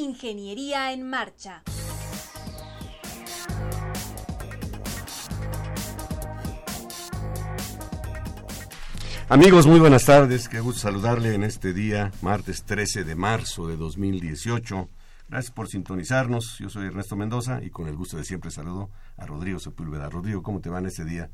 [0.00, 1.62] Ingeniería en Marcha.
[9.28, 10.48] Amigos, muy buenas tardes.
[10.48, 14.88] Qué gusto saludarle en este día, martes 13 de marzo de 2018.
[15.28, 16.56] Gracias por sintonizarnos.
[16.58, 20.08] Yo soy Ernesto Mendoza y con el gusto de siempre saludo a Rodrigo Sepúlveda.
[20.08, 21.30] Rodrigo, ¿cómo te va en este día?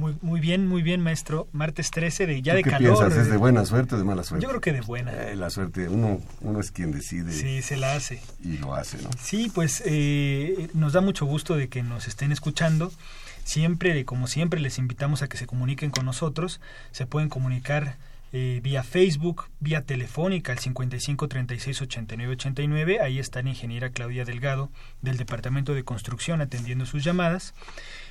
[0.00, 1.46] Muy, muy bien, muy bien, maestro.
[1.52, 2.98] Martes 13 de ya ¿Tú de qué calor.
[2.98, 3.18] piensas?
[3.18, 4.42] ¿Es de buena suerte o de mala suerte?
[4.42, 5.12] Yo creo que de buena.
[5.12, 8.22] Eh, la suerte, uno, uno es quien decide Sí, se la hace.
[8.42, 9.10] y lo hace, ¿no?
[9.22, 12.90] Sí, pues eh, nos da mucho gusto de que nos estén escuchando.
[13.44, 16.60] Siempre, como siempre, les invitamos a que se comuniquen con nosotros.
[16.92, 17.96] Se pueden comunicar
[18.32, 23.00] eh, vía Facebook, vía telefónica al 55 36 89 89.
[23.00, 24.70] Ahí está la ingeniera Claudia Delgado
[25.02, 27.54] del Departamento de Construcción atendiendo sus llamadas.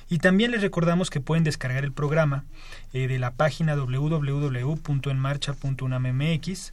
[0.08, 2.44] Y también les recordamos que pueden descargar el programa
[2.92, 6.72] eh, de la página www.enmarcha.unam.mx.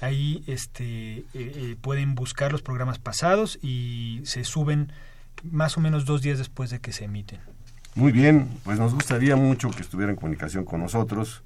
[0.00, 4.92] Ahí este, eh, pueden buscar los programas pasados y se suben
[5.42, 7.40] más o menos dos días después de que se emiten.
[7.94, 11.42] Muy bien, pues nos gustaría mucho que estuviera en comunicación con nosotros,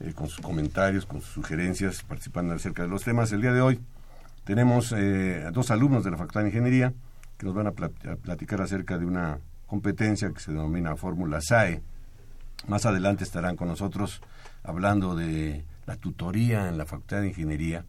[0.00, 3.32] eh, con sus comentarios, con sus sugerencias, participando acerca de los temas.
[3.32, 3.80] El día de hoy
[4.44, 6.92] tenemos eh, dos alumnos de la Facultad de Ingeniería
[7.36, 11.40] que nos van a, plat- a platicar acerca de una competencia que se denomina Fórmula
[11.40, 11.82] SAE.
[12.66, 14.20] Más adelante estarán con nosotros
[14.64, 17.84] hablando de la tutoría en la Facultad de Ingeniería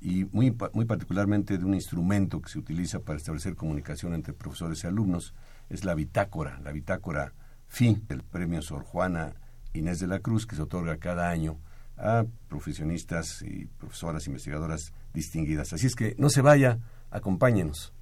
[0.00, 4.82] y muy, muy particularmente de un instrumento que se utiliza para establecer comunicación entre profesores
[4.84, 5.34] y alumnos,
[5.68, 7.32] es la bitácora, la bitácora
[7.68, 9.34] FI del premio Sor Juana
[9.72, 11.58] Inés de la Cruz, que se otorga cada año
[11.96, 15.72] a profesionistas y profesoras investigadoras distinguidas.
[15.72, 16.78] Así es que no se vaya,
[17.10, 17.92] acompáñenos.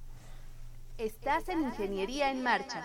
[0.97, 2.83] Estás en Ingeniería en Marcha.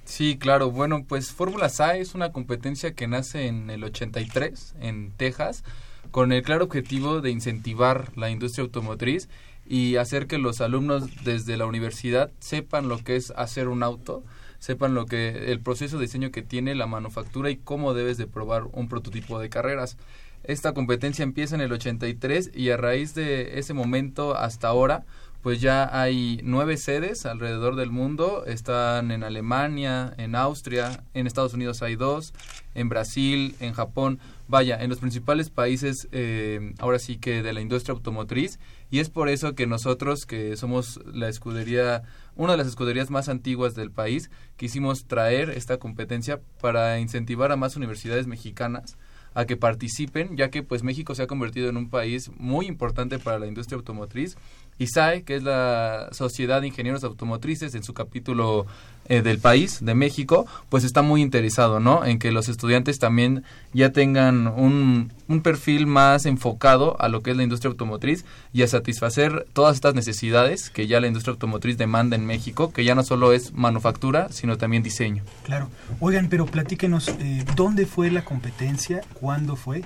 [0.05, 0.71] Sí, claro.
[0.71, 5.63] Bueno, pues Fórmula SAE es una competencia que nace en el 83 en Texas
[6.11, 9.29] con el claro objetivo de incentivar la industria automotriz
[9.67, 14.23] y hacer que los alumnos desde la universidad sepan lo que es hacer un auto,
[14.57, 18.25] sepan lo que el proceso de diseño que tiene la manufactura y cómo debes de
[18.25, 19.95] probar un prototipo de carreras.
[20.43, 25.05] Esta competencia empieza en el 83 y a raíz de ese momento hasta ahora,
[25.41, 28.43] pues ya hay nueve sedes alrededor del mundo.
[28.45, 32.33] Están en Alemania, en Austria, en Estados Unidos hay dos,
[32.75, 34.19] en Brasil, en Japón.
[34.47, 38.59] Vaya, en los principales países, eh, ahora sí que de la industria automotriz.
[38.89, 42.03] Y es por eso que nosotros, que somos la escudería,
[42.35, 47.55] una de las escuderías más antiguas del país, quisimos traer esta competencia para incentivar a
[47.55, 48.97] más universidades mexicanas
[49.33, 53.19] a que participen, ya que pues México se ha convertido en un país muy importante
[53.19, 54.37] para la industria automotriz
[54.79, 58.65] ISAE, que es la Sociedad de Ingenieros Automotrices, en su capítulo
[59.09, 62.05] eh, del país, de México, pues está muy interesado, ¿no?
[62.05, 63.43] En que los estudiantes también
[63.73, 68.23] ya tengan un, un perfil más enfocado a lo que es la industria automotriz
[68.53, 72.83] y a satisfacer todas estas necesidades que ya la industria automotriz demanda en México, que
[72.83, 75.23] ya no solo es manufactura, sino también diseño.
[75.43, 75.69] Claro.
[75.99, 79.01] Oigan, pero platíquenos, eh, ¿dónde fue la competencia?
[79.15, 79.83] ¿Cuándo fue?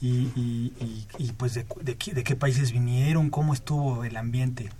[0.00, 0.72] Y, y,
[1.18, 4.70] y, pues de, de, de, qué países vinieron, cómo estuvo el ambiente.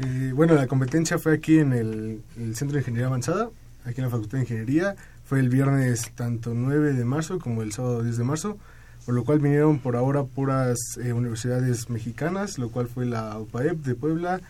[0.00, 2.22] Eh, bueno, la competencia fue aquí en el,
[2.54, 3.50] Centro de Ingeniería Avanzada,
[3.84, 4.96] aquí en la Facultad de Ingeniería.
[5.24, 8.58] Fue el viernes tanto 9 de marzo como el sábado 10 de marzo,
[9.06, 13.78] por lo cual vinieron por ahora puras eh, universidades mexicanas, lo cual fue la UPAEP
[13.84, 14.40] de Puebla,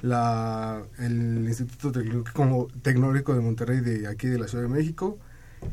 [0.00, 1.92] la, el Instituto
[2.82, 5.18] Tecnológico de Monterrey de aquí de la Ciudad de México,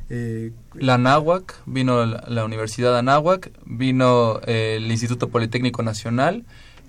[0.10, 6.44] eh, la Anáhuac, vino la, Universidad Anáhuac, vino eh, el Instituto Politécnico Nacional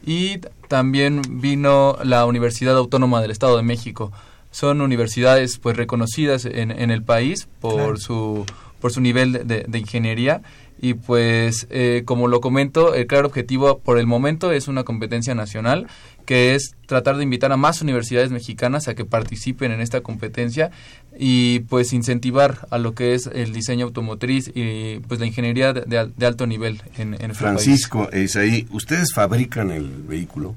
[0.04, 0.38] y
[0.68, 4.12] también vino la Universidad Autónoma del Estado de México.
[4.50, 7.96] Son universidades pues reconocidas en, en el país por claro.
[7.96, 8.46] su
[8.80, 10.42] por su nivel de, de ingeniería
[10.82, 15.34] y pues eh, como lo comento el claro objetivo por el momento es una competencia
[15.34, 15.86] nacional
[16.24, 20.70] que es tratar de invitar a más universidades mexicanas a que participen en esta competencia
[21.18, 26.10] y pues incentivar a lo que es el diseño automotriz y pues la ingeniería de,
[26.16, 30.54] de alto nivel en, en Francisco es ahí ustedes fabrican el vehículo.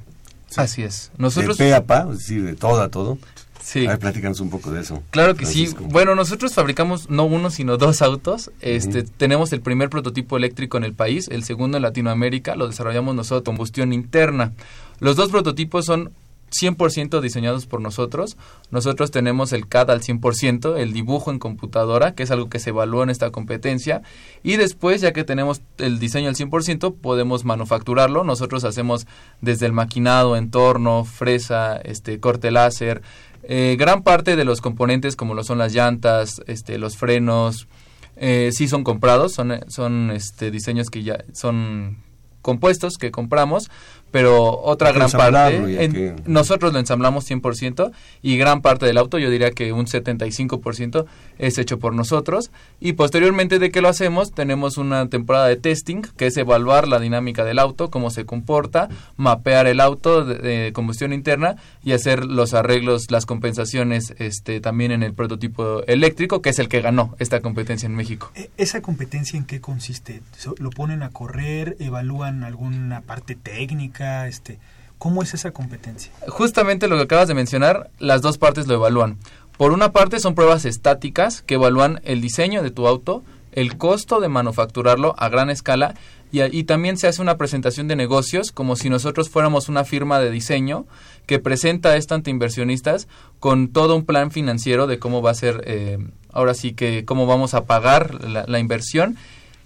[0.50, 0.62] Sí.
[0.62, 1.12] así es.
[1.18, 3.18] Nosotros de pe a pa es decir de todo a todo
[3.66, 3.88] Sí.
[3.88, 5.02] A ver, platícanos un poco de eso.
[5.10, 5.84] Claro que Francisco.
[5.84, 5.90] sí.
[5.92, 8.52] Bueno, nosotros fabricamos no uno, sino dos autos.
[8.62, 9.12] Este, uh -huh.
[9.18, 13.44] Tenemos el primer prototipo eléctrico en el país, el segundo en Latinoamérica, lo desarrollamos nosotros,
[13.44, 14.54] combustión interna.
[15.00, 16.12] Los dos prototipos son
[16.52, 18.38] 100% diseñados por nosotros.
[18.72, 22.70] Nosotros tenemos el CAD al 100%, el dibujo en computadora, que es algo que se
[22.70, 24.04] evalúa en esta competencia.
[24.44, 28.24] Y después, ya que tenemos el diseño al 100%, podemos manufacturarlo.
[28.24, 29.08] Nosotros hacemos
[29.42, 33.02] desde el maquinado, entorno, fresa, este, corte láser.
[33.48, 37.68] Eh, gran parte de los componentes, como lo son las llantas, este, los frenos,
[38.16, 41.98] eh, sí son comprados, son, son este, diseños que ya son
[42.42, 43.70] compuestos que compramos,
[44.16, 46.16] pero otra gran parte, en, que...
[46.26, 47.92] nosotros lo ensamblamos 100%
[48.22, 51.06] y gran parte del auto, yo diría que un 75%
[51.38, 56.04] es hecho por nosotros y posteriormente de que lo hacemos tenemos una temporada de testing
[56.16, 60.72] que es evaluar la dinámica del auto, cómo se comporta, mapear el auto de, de
[60.72, 66.52] combustión interna y hacer los arreglos, las compensaciones este también en el prototipo eléctrico que
[66.52, 68.32] es el que ganó esta competencia en México.
[68.34, 70.22] E, ¿Esa competencia en qué consiste?
[70.58, 71.76] ¿Lo ponen a correr?
[71.82, 74.05] ¿Evalúan alguna parte técnica?
[74.28, 74.60] Este,
[74.98, 76.12] ¿Cómo es esa competencia?
[76.28, 79.18] Justamente lo que acabas de mencionar, las dos partes lo evalúan.
[79.58, 84.20] Por una parte son pruebas estáticas que evalúan el diseño de tu auto, el costo
[84.20, 85.96] de manufacturarlo a gran escala
[86.32, 90.32] y, también se hace una presentación de negocios como si nosotros fuéramos una firma de
[90.32, 90.86] diseño
[91.28, 93.08] que presenta a estos inversionistas
[93.40, 95.98] con todo un plan financiero de cómo va a ser, eh,
[96.34, 99.16] ahora sí que cómo vamos a pagar la, la inversión.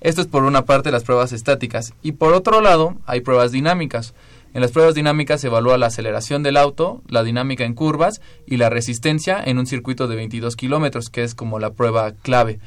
[0.02, 4.14] Esto es por una parte las pruebas estáticas y por otro lado hay pruebas dinámicas.
[4.54, 8.58] En las pruebas dinámicas se evalúa la aceleración del auto, la dinámica en curvas y
[8.58, 12.60] la resistencia en un circuito de 22 kilómetros, que es como la prueba clave.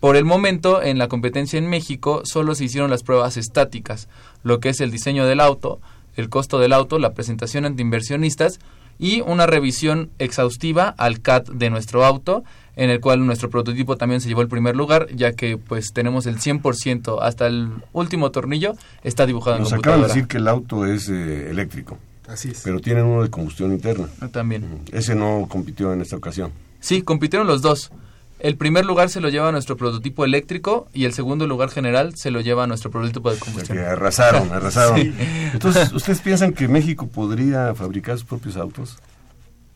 [0.00, 4.08] Por el momento, en la competencia en México, solo se hicieron las pruebas estáticas,
[4.42, 5.80] lo que es el diseño del auto,
[6.16, 8.58] el costo del auto, la presentación ante inversionistas
[8.98, 12.42] y una revisión exhaustiva al CAT de nuestro auto,
[12.78, 16.26] en el cual nuestro prototipo también se llevó el primer lugar, ya que pues tenemos
[16.26, 19.96] el 100% hasta el último tornillo está dibujado Nos en computadora.
[19.96, 21.98] acaban de decir que el auto es eh, eléctrico.
[22.28, 22.60] Así es.
[22.62, 24.06] Pero tienen uno de combustión interna.
[24.30, 24.82] También.
[24.92, 26.52] Ese no compitió en esta ocasión.
[26.78, 27.90] Sí, compitieron los dos.
[28.38, 32.30] El primer lugar se lo lleva nuestro prototipo eléctrico y el segundo lugar general se
[32.30, 33.78] lo lleva nuestro prototipo de combustión.
[33.78, 35.00] O sea que arrasaron, arrasaron.
[35.00, 35.12] sí.
[35.52, 38.98] Entonces, ¿ustedes piensan que México podría fabricar sus propios autos?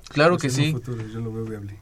[0.09, 0.71] Claro pues que sí.
[0.71, 1.75] Futuro, yo lo veo viable.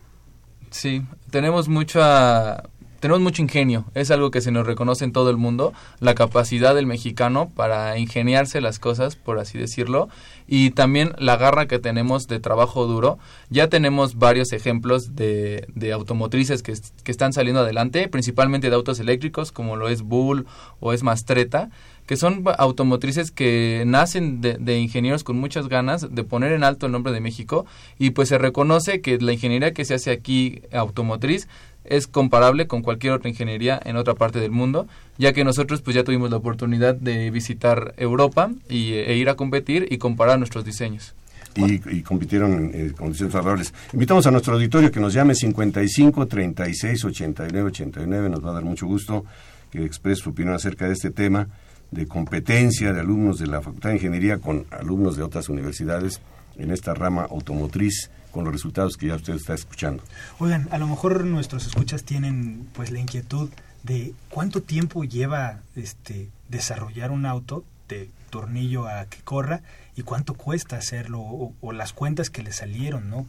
[0.71, 2.63] Sí, tenemos mucha
[3.01, 6.75] tenemos mucho ingenio, es algo que se nos reconoce en todo el mundo, la capacidad
[6.75, 10.11] del mexicano para ingeniarse las cosas, por así decirlo,
[10.47, 13.19] y también la garra que tenemos de trabajo duro.
[13.49, 19.01] Ya tenemos varios ejemplos de, de automotrices que, que están saliendo adelante, principalmente de autos
[19.01, 20.47] eléctricos, como lo es Bull
[20.79, 21.71] o es Mastreta,
[22.11, 26.87] que son automotrices que nacen de, de, ingenieros con muchas ganas de poner en alto
[26.87, 27.67] el nombre de México
[28.01, 31.47] y pues se reconoce que la ingeniería que se hace aquí automotriz
[31.85, 34.89] es comparable con cualquier otra ingeniería en otra parte del mundo,
[35.19, 39.37] ya que nosotros pues ya tuvimos la oportunidad de visitar Europa y, e ir a
[39.37, 41.15] competir y comparar nuestros diseños.
[41.55, 43.73] Y, y, compitieron en condiciones favorables.
[43.93, 48.29] Invitamos a nuestro auditorio que nos llame 55 36 89 89.
[48.31, 49.25] Nos va a dar mucho gusto
[49.71, 51.47] que exprese su opinión acerca de este tema
[51.91, 56.21] de competencia de alumnos de la Facultad de Ingeniería con alumnos de otras universidades
[56.57, 60.03] en esta rama automotriz con los resultados que ya usted está escuchando.
[60.39, 63.51] Oigan, a lo mejor nuestros escuchas tienen pues la inquietud
[63.83, 69.63] de cuánto tiempo lleva este desarrollar un auto de tornillo a que corra
[69.97, 73.27] y cuánto cuesta hacerlo o, o las cuentas que le salieron, ¿no?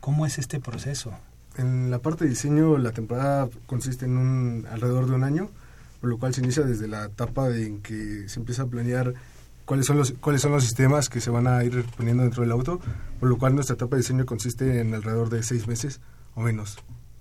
[0.00, 1.12] ¿Cómo es este proceso?
[1.56, 5.50] En la parte de diseño la temporada consiste en un alrededor de un año,
[6.02, 9.14] por lo cual se inicia desde la etapa en que se empieza a planear
[9.64, 12.50] cuáles son los cuáles son los sistemas que se van a ir poniendo dentro del
[12.50, 12.80] auto,
[13.20, 16.00] por lo cual nuestra etapa de diseño consiste en alrededor de seis meses
[16.34, 16.76] o menos.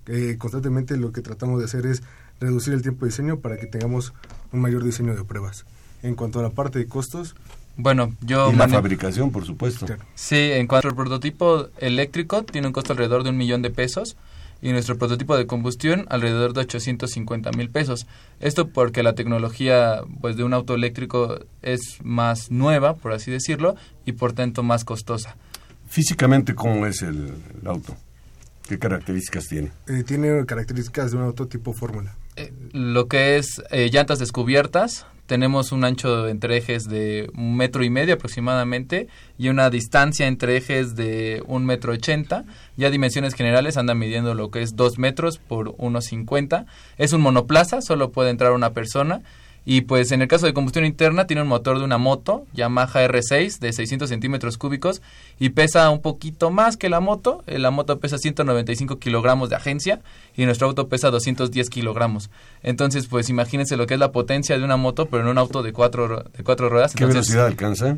[0.08, 2.02] Eh, constantemente lo que tratamos de hacer es
[2.40, 4.14] reducir el tiempo de diseño para que tengamos
[4.52, 5.64] un mayor diseño de pruebas.
[6.02, 7.36] En cuanto a la parte de costos,
[7.78, 8.52] bueno, yo...
[8.52, 9.86] Y la fabricación, por supuesto.
[9.86, 10.04] Claro.
[10.16, 14.18] Sí, en cuanto al prototipo eléctrico, tiene un costo alrededor de un millón de pesos
[14.62, 18.08] y nuestro prototipo de combustión alrededor de 850 mil pesos.
[18.40, 23.76] Esto porque la tecnología pues de un auto eléctrico es más nueva, por así decirlo,
[24.06, 25.36] y por tanto más costosa.
[25.88, 27.96] Físicamente, ¿cómo es el, el auto?
[28.68, 29.72] ¿Qué características tiene?
[29.88, 32.16] Eh, tiene características de un auto tipo fórmula.
[32.38, 37.86] Eh, lo que es eh, llantas descubiertas, tenemos un ancho entre ejes de un metro
[37.86, 39.08] y medio aproximadamente
[39.38, 42.44] y una distancia entre ejes de un metro ochenta.
[42.76, 46.66] Ya dimensiones generales andan midiendo lo que es dos metros por unos cincuenta.
[46.98, 49.22] Es un monoplaza, solo puede entrar una persona.
[49.64, 53.06] Y pues en el caso de combustión interna tiene un motor de una moto Yamaha
[53.06, 55.02] R6 de 600 centímetros cúbicos
[55.40, 57.44] y pesa un poquito más que la moto.
[57.46, 60.02] La moto pesa 195 kilogramos de agencia
[60.36, 62.32] y nuestro auto pesa 210 kilogramos.
[62.64, 65.62] Entonces pues imagínense lo que es la potencia de una moto pero en un auto
[65.62, 66.96] de cuatro, de cuatro ruedas.
[66.96, 67.98] ¿Qué Entonces, velocidad alcanza?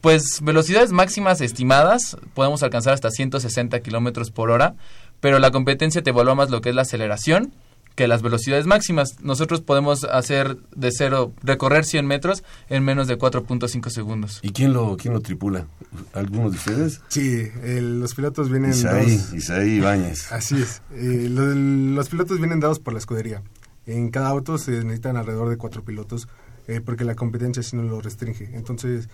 [0.00, 4.74] Pues velocidades máximas estimadas podemos alcanzar hasta 160 kilómetros por hora,
[5.18, 7.52] pero la competencia te evalúa más lo que es la aceleración
[7.94, 9.20] que las velocidades máximas.
[9.22, 14.40] Nosotros podemos hacer de cero, recorrer 100 metros en menos de 4.5 segundos.
[14.42, 15.66] ¿Y quién lo, quién lo tripula?
[16.12, 17.00] ¿Alguno de ustedes?
[17.08, 19.34] Sí, el, los pilotos vienen Isaí, dados.
[19.34, 20.32] Isaí Ibáñez.
[20.32, 20.82] Así es.
[20.92, 23.42] Eh, lo, los pilotos vienen dados por la escudería.
[23.86, 26.28] En cada auto se necesitan alrededor de cuatro pilotos
[26.68, 28.50] eh, porque la competencia sí no lo restringe.
[28.54, 29.08] Entonces,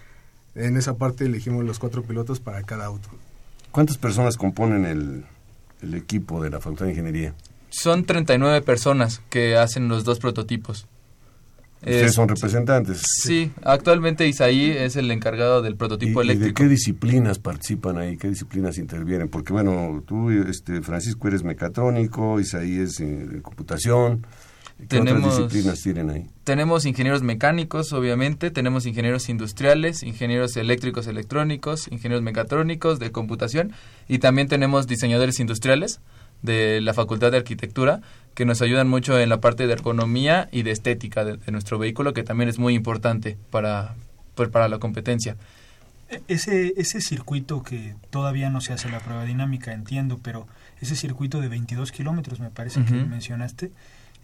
[0.55, 3.09] en esa parte elegimos los cuatro pilotos para cada auto.
[3.71, 5.25] ¿Cuántas personas componen el,
[5.83, 7.35] el equipo de la Facultad de Ingeniería?
[7.71, 10.87] Son 39 personas que hacen los dos prototipos.
[11.81, 13.03] Ustedes son representantes.
[13.23, 16.63] Sí, actualmente Isaí es el encargado del prototipo ¿Y, ¿Y eléctrico.
[16.63, 18.17] de qué disciplinas participan ahí?
[18.17, 19.29] ¿Qué disciplinas intervienen?
[19.29, 24.27] Porque bueno, tú, este, Francisco, eres mecatrónico, Isaí es eh, de computación.
[24.79, 26.27] ¿Qué Tenemos- otras disciplinas tienen ahí?
[26.45, 33.73] Tenemos ingenieros mecánicos, obviamente, tenemos ingenieros industriales, ingenieros eléctricos electrónicos, ingenieros mecatrónicos de computación
[34.09, 36.01] y también tenemos diseñadores industriales
[36.43, 38.01] de la Facultad de Arquitectura
[38.35, 41.79] que nos ayudan mucho en la parte de ergonomía y de estética de, de nuestro
[41.79, 43.95] vehículo, que también es muy importante para,
[44.35, 45.37] pues, para la competencia.
[46.11, 50.47] E- Ese, ese circuito que todavía no se hace la prueba dinámica, entiendo, pero
[50.83, 53.73] ese circuito de 22 kilómetros, me parece que mencionaste,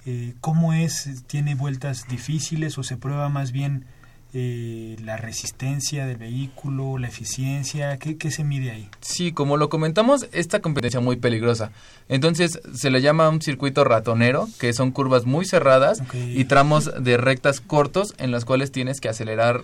[0.05, 1.25] eh, ¿cómo es?
[1.27, 3.87] ¿Tiene vueltas difíciles o se prueba más bien
[4.35, 7.99] eh, la resistencia del vehículo, la eficiencia?
[7.99, 8.89] ¿Qué, qué se mide ahí?
[9.01, 11.73] Sí, como lo comentamos, esta competencia muy peligrosa.
[12.09, 17.17] Entonces se le llama un circuito ratonero, que son curvas muy cerradas y tramos de
[17.17, 19.63] rectas cortos en las cuales tienes que acelerar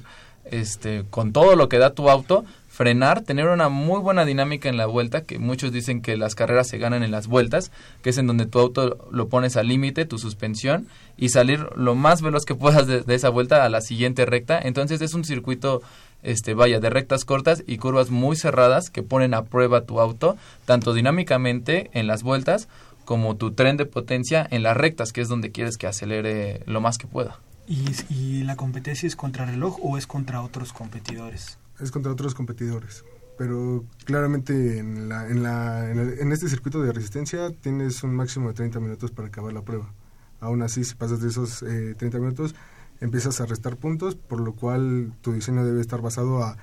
[0.50, 4.76] este con todo lo que da tu auto, frenar, tener una muy buena dinámica en
[4.76, 8.18] la vuelta, que muchos dicen que las carreras se ganan en las vueltas, que es
[8.18, 10.86] en donde tu auto lo pones al límite, tu suspensión,
[11.16, 14.60] y salir lo más veloz que puedas de, de esa vuelta a la siguiente recta.
[14.62, 15.82] Entonces es un circuito
[16.22, 20.36] este vaya de rectas cortas y curvas muy cerradas que ponen a prueba tu auto
[20.64, 22.68] tanto dinámicamente en las vueltas
[23.04, 26.80] como tu tren de potencia en las rectas que es donde quieres que acelere lo
[26.80, 27.38] más que pueda.
[27.68, 31.58] ¿Y, y la competencia es contra reloj o es contra otros competidores?
[31.80, 33.04] Es contra otros competidores.
[33.36, 38.14] Pero claramente en, la, en, la, en, el- en este circuito de resistencia tienes un
[38.14, 39.92] máximo de 30 minutos para acabar la prueba.
[40.40, 42.54] Aún así, si pasas de esos 30 eh, minutos,
[43.00, 46.56] empiezas a restar puntos, por lo cual tu diseño debe estar basado a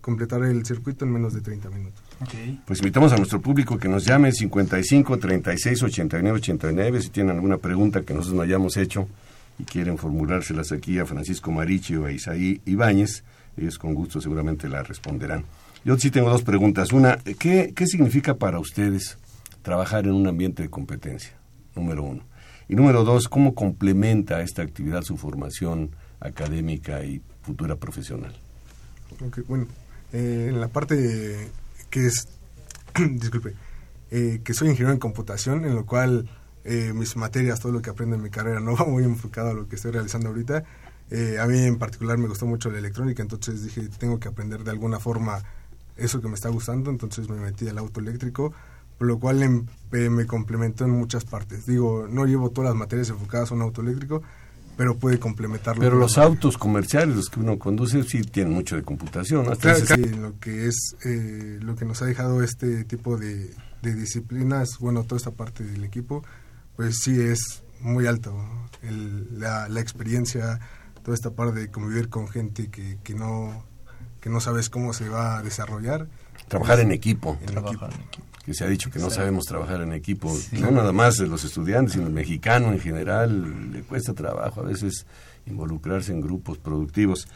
[0.00, 2.02] completar el circuito en menos de 30 minutos.
[2.66, 7.56] Pues invitamos a nuestro público que nos llame 55 36 89 89 si tienen alguna
[7.58, 9.08] pregunta que nosotros no hayamos hecho
[9.60, 13.24] y quieren formulárselas aquí a Francisco Marichi o a Isaí Ibáñez,
[13.56, 15.44] ellos con gusto seguramente la responderán.
[15.84, 16.92] Yo sí tengo dos preguntas.
[16.92, 19.18] Una, ¿qué, ¿qué significa para ustedes
[19.62, 21.32] trabajar en un ambiente de competencia?
[21.74, 22.22] Número uno.
[22.68, 25.90] Y número dos, ¿cómo complementa esta actividad su formación
[26.20, 28.34] académica y futura profesional?
[29.48, 29.66] bueno,
[30.12, 31.48] eh, en la parte
[31.90, 32.28] que es,
[32.94, 33.54] disculpe,
[34.10, 36.28] eh, que soy ingeniero en computación, en lo cual
[36.64, 39.54] eh, mis materias, todo lo que aprendo en mi carrera no va muy enfocado a
[39.54, 40.64] lo que estoy realizando ahorita.
[41.40, 44.70] a mí en particular me gustó mucho la electrónica, entonces dije, tengo que aprender de
[44.70, 45.42] alguna forma
[46.00, 48.52] eso que me está gustando, entonces me metí al auto eléctrico,
[48.98, 51.66] por lo cual em, me complementó en muchas partes.
[51.66, 54.22] Digo, no llevo todas las materias enfocadas a un auto eléctrico,
[54.76, 55.82] pero puede complementarlo.
[55.82, 59.46] Pero los autos comerciales, los que uno conduce, sí tienen mucho de computación.
[59.46, 59.56] ¿no?
[59.56, 59.78] Claro,
[60.18, 63.50] lo que es eh, lo que nos ha dejado este tipo de,
[63.82, 66.22] disciplinas, bueno, toda esta parte del equipo,
[66.76, 68.36] pues sí es muy alto.
[68.82, 70.60] la, experiencia,
[71.02, 73.70] toda esta parte de convivir con gente que, que no
[74.20, 76.06] que no sabes cómo se va a desarrollar.
[76.48, 77.38] Trabajar en equipo.
[78.44, 81.44] Que se ha dicho que no sabemos trabajar en equipo, no nada más de los
[81.44, 85.06] estudiantes, sino el mexicano en general, le cuesta trabajo a veces
[85.46, 87.28] involucrarse en grupos productivos.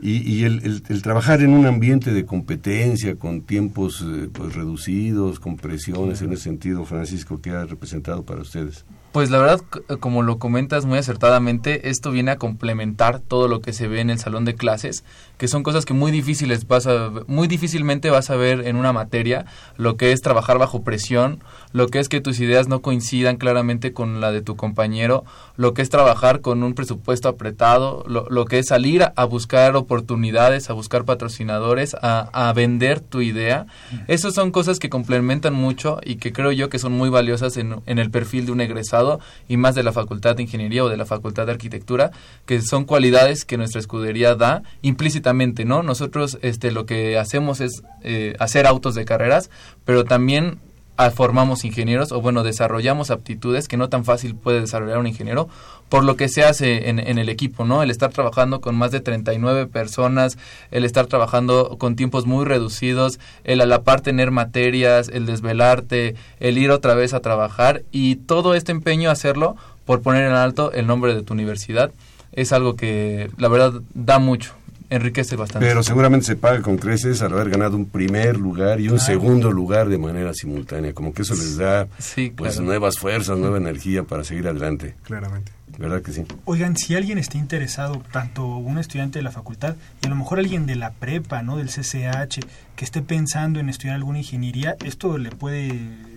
[0.00, 6.22] Y, el, trabajar en un ambiente de competencia, con tiempos eh, pues, reducidos, con presiones
[6.22, 8.84] en ese sentido, Francisco, ¿qué ha representado para ustedes?
[9.12, 9.60] Pues la verdad,
[10.00, 14.08] como lo comentas muy acertadamente, esto viene a complementar todo lo que se ve en
[14.08, 15.04] el salón de clases,
[15.42, 18.92] que son cosas que muy difíciles vas a, muy difícilmente vas a ver en una
[18.92, 19.44] materia,
[19.76, 23.92] lo que es trabajar bajo presión, lo que es que tus ideas no coincidan claramente
[23.92, 25.24] con la de tu compañero,
[25.56, 30.70] lo que es trabajar con un presupuesto apretado, lo, que es salir a, buscar oportunidades,
[30.70, 33.66] a buscar patrocinadores, a, a vender tu idea.
[34.06, 37.82] Esas son cosas que complementan mucho y que creo yo que son muy valiosas en,
[37.86, 39.18] en el perfil de un egresado
[39.48, 42.12] y más de la Facultad de Ingeniería o de la Facultad de Arquitectura,
[42.46, 45.82] que son cualidades que nuestra escudería da implícitamente, ¿no?
[45.82, 49.50] Nosotros este, lo que hacemos es eh, hacer autos de carreras,
[49.84, 50.58] pero también
[50.96, 55.48] ah, formamos ingenieros o bueno, desarrollamos aptitudes que no tan fácil puede desarrollar un ingeniero
[55.88, 57.82] por lo que se hace en, en, el equipo, ¿no?
[57.82, 60.38] El estar trabajando con más de 39 personas,
[60.70, 66.14] el estar trabajando con tiempos muy reducidos, el a la par tener materias, el desvelarte,
[66.40, 70.72] el ir otra vez a trabajar y todo este empeño hacerlo por poner en alto
[70.72, 71.92] el nombre de tu universidad
[72.32, 74.54] es algo que la verdad da mucho
[74.94, 75.66] enriquece bastante.
[75.66, 79.50] Pero seguramente se paga con creces al haber ganado un primer lugar y un segundo
[79.50, 81.88] lugar de manera simultánea, como que eso les da
[82.36, 84.94] pues nuevas fuerzas, nueva energía para seguir adelante.
[85.02, 85.52] Claramente.
[85.78, 86.24] ¿Verdad que sí?
[86.44, 90.38] Oigan, si alguien está interesado, tanto un estudiante de la facultad y a lo mejor
[90.38, 91.56] alguien de la prepa, ¿no?
[91.56, 92.40] Del CCH,
[92.76, 95.72] que esté pensando en estudiar alguna ingeniería, esto le puede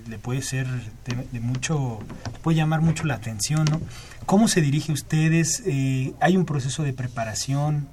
[0.08, 0.68] le puede ser
[1.32, 2.00] de, mucho,
[2.44, 3.82] puede llamar mucho la atención, ¿no?
[4.26, 5.64] ¿Cómo se dirige ustedes?
[5.66, 7.88] Eh, ¿Hay un proceso de preparación?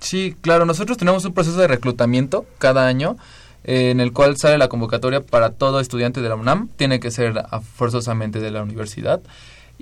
[0.00, 3.16] Sí, claro, nosotros tenemos un proceso de reclutamiento cada año
[3.64, 7.10] eh, en el cual sale la convocatoria para todo estudiante de la UNAM, tiene que
[7.10, 7.44] ser
[7.76, 9.20] forzosamente de la universidad.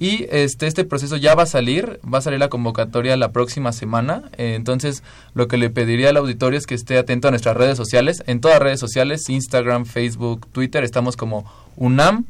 [0.00, 3.72] Y este, este proceso ya va a salir, va a salir la convocatoria la próxima
[3.72, 4.31] semana.
[4.37, 5.02] Eh, entonces,
[5.35, 8.22] lo que le pediría al auditorio es que esté atento a nuestras redes sociales.
[8.26, 12.26] En todas redes sociales, Instagram, Facebook, Twitter, estamos como UNAM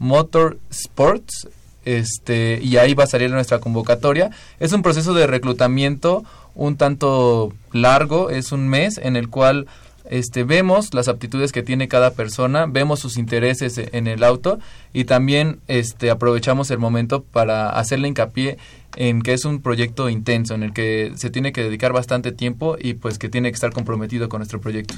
[0.00, 1.48] Motorsports.
[1.84, 4.30] Este, y ahí va a salir nuestra convocatoria.
[4.58, 6.24] Es un proceso de reclutamiento
[6.54, 9.66] un tanto largo, es un mes en el cual
[10.10, 14.58] este, vemos las aptitudes que tiene cada persona, vemos sus intereses en el auto
[14.92, 18.58] y también este, aprovechamos el momento para hacerle hincapié
[18.96, 22.76] en que es un proyecto intenso, en el que se tiene que dedicar bastante tiempo
[22.78, 24.94] y pues que tiene que estar comprometido con nuestro proyecto.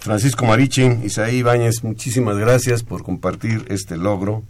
[0.00, 4.42] Francisco Marichi, Isaí Ibáñez, muchísimas gracias por compartir este logro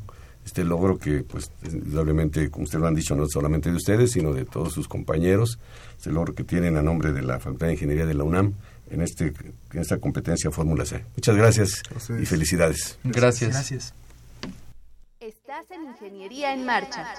[0.51, 4.35] este logro que, pues, indudablemente, como ustedes lo han dicho, no solamente de ustedes, sino
[4.35, 5.61] de todos sus compañeros,
[5.97, 8.55] este logro que tienen a nombre de la Facultad de Ingeniería de la UNAM
[8.91, 9.33] en, este,
[9.73, 11.05] en esta competencia Fórmula C.
[11.15, 11.83] Muchas gracias
[12.21, 12.99] y felicidades.
[13.05, 13.53] Gracias.
[13.53, 13.95] Gracias.
[15.21, 17.15] Estás en Ingeniería en Marcha.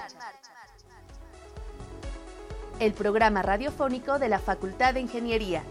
[2.80, 5.62] El programa radiofónico de la Facultad de Ingeniería.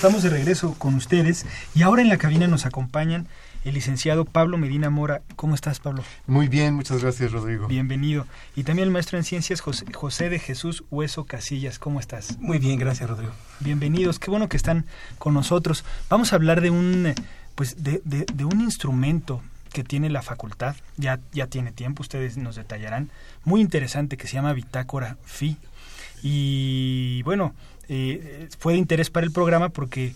[0.00, 3.28] estamos de regreso con ustedes y ahora en la cabina nos acompañan
[3.66, 5.20] el licenciado Pablo Medina Mora.
[5.36, 6.02] ¿Cómo estás, Pablo?
[6.26, 7.66] Muy bien, muchas gracias, Rodrigo.
[7.66, 8.26] Bienvenido.
[8.56, 11.78] Y también el maestro en ciencias José, de Jesús Hueso Casillas.
[11.78, 12.38] ¿Cómo estás?
[12.38, 13.32] Muy bien, gracias, Rodrigo.
[13.58, 14.18] Bienvenidos.
[14.18, 14.86] Qué bueno que están
[15.18, 15.84] con nosotros.
[16.08, 17.12] Vamos a hablar de un,
[17.54, 22.56] pues, de, de, un instrumento que tiene la facultad, ya, ya tiene tiempo, ustedes nos
[22.56, 23.10] detallarán,
[23.44, 25.58] muy interesante que se llama Bitácora FI.
[26.22, 27.54] Y bueno,
[27.92, 30.14] eh, fue de interés para el programa porque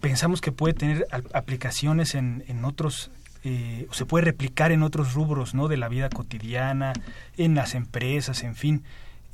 [0.00, 3.10] pensamos que puede tener aplicaciones en, en otros
[3.44, 5.68] eh, se puede replicar en otros rubros ¿no?
[5.68, 6.94] de la vida cotidiana,
[7.36, 8.84] en las empresas, en fin.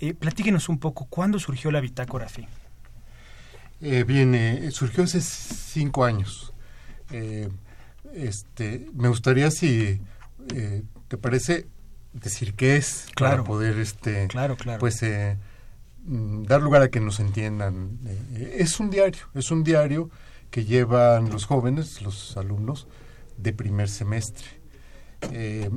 [0.01, 2.49] Eh, platíquenos un poco, ¿cuándo surgió la bitácora FI?
[3.83, 6.53] Eh, bien, eh, surgió hace cinco años.
[8.13, 10.01] este, me gustaría, si
[11.09, 11.69] te parece,
[12.13, 14.81] decir qué es claro, para poder, este, claro, claro.
[14.81, 15.05] pues,
[16.11, 17.99] dar lugar a que nos entiendan.
[18.05, 20.11] Eh, es un diario, es un diario
[20.51, 22.89] que llevan los jóvenes, los alumnos
[23.37, 24.47] de primer semestre.
[25.31, 25.71] Eh,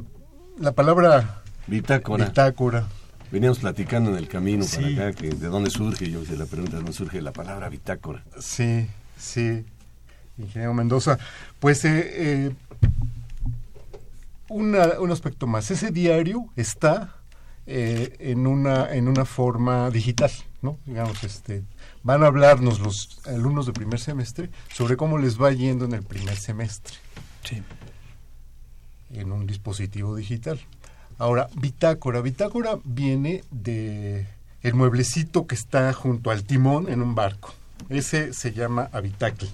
[0.60, 2.26] la palabra bitácora.
[2.26, 2.88] bitácora.
[3.32, 6.78] Veníamos platicando en el camino para acá, que de dónde surge, yo hice la pregunta,
[6.78, 8.24] ¿de dónde surge la palabra bitácora?
[8.40, 9.66] Sí, sí,
[10.38, 11.18] ingeniero Mendoza.
[11.60, 12.56] Pues eh,
[14.50, 17.23] un aspecto más, ese diario está
[17.66, 20.78] eh, en, una, en una forma digital, ¿no?
[20.86, 21.64] Digamos, este,
[22.04, 26.04] van a hablarnos los alumnos de primer semestre sobre cómo les va yendo en el
[26.04, 26.96] primer semestre.
[27.44, 27.62] Sí.
[29.14, 30.60] En un dispositivo digital.
[31.18, 32.22] Ahora, bitácora.
[32.22, 34.28] Bitácora viene de
[34.62, 37.54] el mueblecito que está junto al timón en un barco.
[37.90, 39.50] Ese se llama habitacle.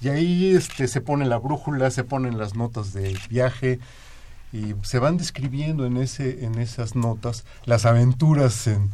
[0.00, 3.78] Y ahí este, se pone la brújula, se ponen las notas del viaje,
[4.52, 8.90] y se van describiendo en ese en esas notas las aventuras en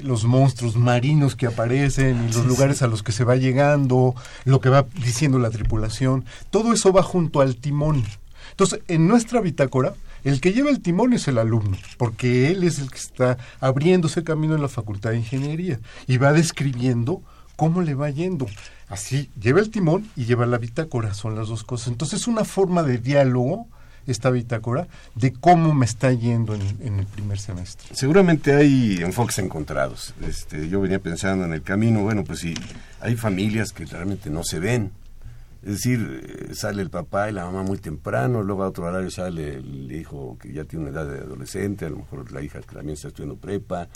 [0.00, 4.60] los monstruos marinos que aparecen y los lugares a los que se va llegando, lo
[4.60, 8.02] que va diciendo la tripulación, todo eso va junto al timón.
[8.50, 12.78] Entonces, en nuestra bitácora, el que lleva el timón es el alumno, porque él es
[12.78, 17.22] el que está abriéndose camino en la Facultad de Ingeniería y va describiendo
[17.56, 18.46] cómo le va yendo.
[18.88, 21.88] Así, lleva el timón y lleva la bitácora, son las dos cosas.
[21.88, 23.66] Entonces, es una forma de diálogo
[24.06, 27.94] esta bitácora de cómo me está yendo en, el primer semestre.
[27.94, 30.14] Seguramente hay enfoques encontrados.
[30.26, 32.54] Este, yo venía pensando en el camino, bueno, pues sí,
[33.00, 34.92] hay familias que realmente no se ven.
[35.62, 39.10] Es decir, eh, sale el papá y la mamá muy temprano, luego a otro horario
[39.10, 42.60] sale el hijo que ya tiene una edad de adolescente, a lo mejor la hija
[42.60, 43.88] que también está estudiando prepa,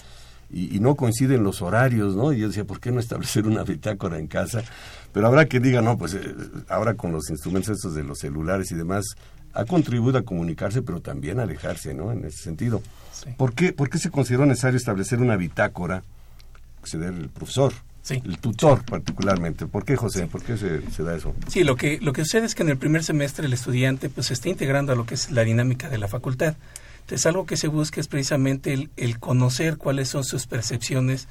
[0.49, 2.33] y, no coinciden los horarios, ¿no?
[2.33, 4.62] Y yo decía, ¿por qué no establecer una bitácora en casa?
[5.12, 6.35] Pero habrá que diga, no, pues eh,
[6.69, 9.05] ahora con los instrumentos estos de los celulares y demás,
[9.57, 12.12] ha contribuido a comunicarse, pero también a alejarse, ¿no?
[12.12, 12.83] En ese sentido.
[13.38, 16.03] ¿Por, qué, ¿Por qué se consideró necesario establecer una bitácora
[16.83, 17.73] que se dé el profesor?
[18.09, 19.66] El tutor particularmente.
[19.66, 20.27] ¿Por qué, José?
[20.29, 21.35] ¿Por qué se, da eso?
[21.49, 24.29] Sí, lo que, lo que sucede es que en el primer semestre el estudiante pues
[24.29, 26.55] se está integrando a lo que es la dinámica de la facultad.
[27.01, 31.27] Entonces, algo que se busca es precisamente el, el conocer cuáles son sus percepciones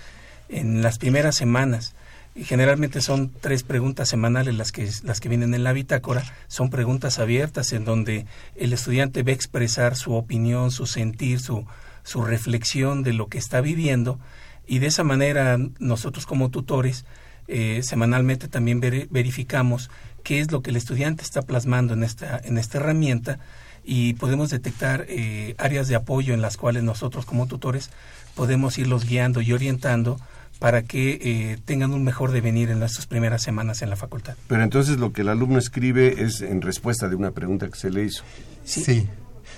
[0.50, 1.96] en las primeras semanas
[2.44, 7.20] generalmente son tres preguntas semanales las que, las que vienen en la bitácora, son preguntas
[7.20, 11.66] abiertas en donde el estudiante a expresar su opinión, su sentir, su,
[12.04, 14.20] su reflexión de lo que está viviendo.
[14.68, 17.06] Y de esa manera nosotros como tutores
[17.48, 19.90] eh, semanalmente también verificamos
[20.24, 23.40] qué es lo que el estudiante está plasmando en esta, en esta herramienta
[23.84, 27.92] y podemos detectar eh, áreas de apoyo en las cuales nosotros como tutores
[28.34, 30.20] podemos irlos guiando y orientando
[30.60, 34.36] para que eh, tengan un mejor devenir en nuestras primeras semanas en la facultad.
[34.48, 37.92] Pero entonces lo que el alumno escribe es en respuesta de una pregunta que se
[37.92, 38.24] le hizo.
[38.64, 39.08] Sí,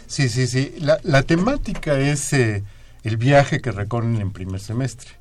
[0.08, 0.76] sí, sí, sí.
[0.80, 2.64] La, temática es eh,
[3.04, 5.12] el viaje que recorren en primer semestre.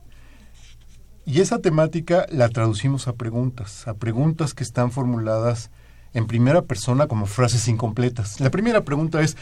[1.25, 5.71] Y esa temática la traducimos a preguntas, a preguntas que están formuladas
[6.15, 8.41] en primera persona como frases incompletas.
[8.41, 9.37] La primera pregunta es,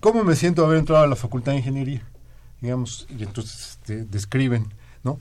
[0.00, 2.02] ¿cómo me siento haber entrado a la Facultad de Ingeniería?
[2.60, 4.68] Digamos, y entonces este, describen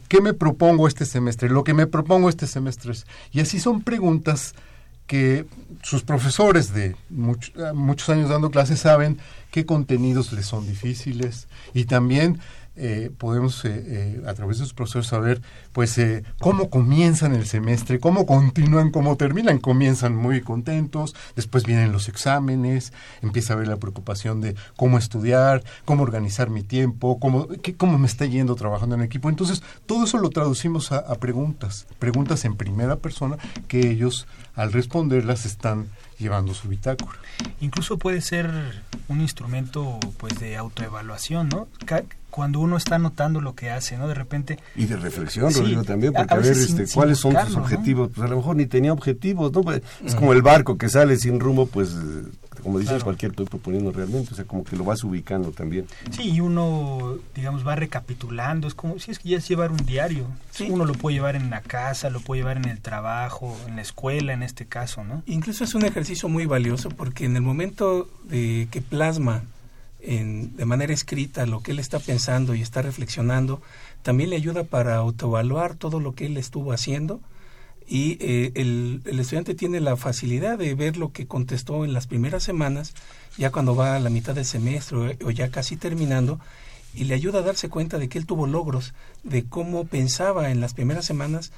[0.08, 1.50] ¿Qué me propongo este semestre?
[1.50, 3.06] Lo que me propongo este semestre es...
[3.32, 4.56] Y así son preguntas
[5.08, 5.46] que
[5.82, 9.19] sus profesores de muchos años dando clases saben
[9.52, 12.39] qué contenidos les son difíciles y también
[12.76, 15.42] eh, podemos eh, eh, a través de sus profesores saber
[15.74, 16.00] pues
[16.40, 22.94] cómo comienzan el semestre, cómo continúan, cómo terminan, comienzan muy contentos, después vienen los exámenes,
[23.22, 28.08] empieza a haber la preocupación de cómo estudiar, cómo organizar mi tiempo, cómo, cómo me
[28.08, 29.30] está yendo trabajando en equipo.
[29.30, 34.72] Entonces, todo eso lo traducimos a, a preguntas, preguntas en primera persona que ellos al
[34.72, 35.88] responderlas están
[36.20, 37.20] llevando su bitácora.
[37.62, 38.50] Incluso puede ser
[39.08, 41.68] un instrumento pues de autoevaluación, ¿no?
[42.34, 44.08] Cuando uno está notando lo que hace, ¿no?
[44.08, 44.58] De repente...
[44.76, 47.34] Y de reflexión, Sí, Rodrigo, también, porque a a, ver, sin- este, sin ¿cuáles son
[47.34, 47.41] ¿no?
[47.62, 48.10] objetivos?
[48.15, 49.62] Pues a lo mejor ni tenía objetivos, ¿no?
[49.62, 51.96] Pues, Es como el barco que sale sin rumbo, pues,
[52.63, 53.04] como dices, Claro.
[53.04, 55.86] cualquier estoy proponiendo realmente, o sea, como que lo vas ubicando también.
[56.12, 59.86] Sí, y uno, digamos, va recapitulando, es como, si es que ya es llevar un
[59.86, 60.67] diario, Sí.
[60.72, 63.82] uno lo puede llevar en la casa, lo puede llevar en el trabajo, en la
[63.84, 65.22] escuela en este caso, ¿no?
[65.28, 69.43] Incluso es un ejercicio muy valioso porque en el momento de que plasma
[70.06, 73.62] de manera escrita lo que él está pensando y está reflexionando,
[74.02, 77.22] también le ayuda para autoevaluar todo lo que él estuvo haciendo.
[77.88, 82.44] Y eh, el, estudiante tiene la facilidad de ver lo que contestó en las primeras
[82.44, 82.94] semanas,
[83.38, 86.39] ya cuando va a la mitad del semestre o- ya casi terminando,
[86.94, 90.62] y le ayuda a darse cuenta de que él tuvo logros, de cómo pensaba en
[90.62, 91.52] las primeras semanas,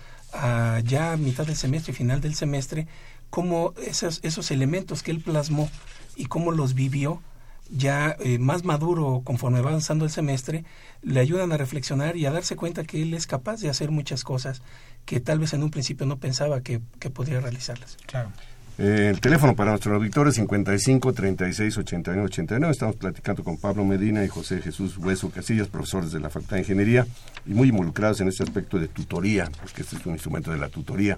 [0.84, 2.88] ya a mitad del semestre y final del semestre,
[3.29, 5.69] cómo esos, esos elementos que él plasmó
[6.15, 7.21] y cómo los vivió,
[7.69, 10.65] ya eh, más maduro conforme va avanzando el semestre,
[11.01, 14.23] le ayudan a reflexionar y a darse cuenta que él es capaz de hacer muchas
[14.23, 14.62] cosas
[15.06, 17.97] que tal vez en un principio no pensaba que, que podría realizarlas.
[18.06, 18.32] Claro.
[18.78, 22.71] Eh, el teléfono para nuestros auditores 55 36 89 89.
[22.71, 26.63] Estamos platicando con Pablo Medina y José Jesús Hueso Casillas, profesores de la Facultad de
[26.63, 27.08] Ingeniería
[27.45, 30.67] y muy involucrados en este aspecto de tutoría, porque este es un instrumento de la
[30.67, 31.17] tutoría.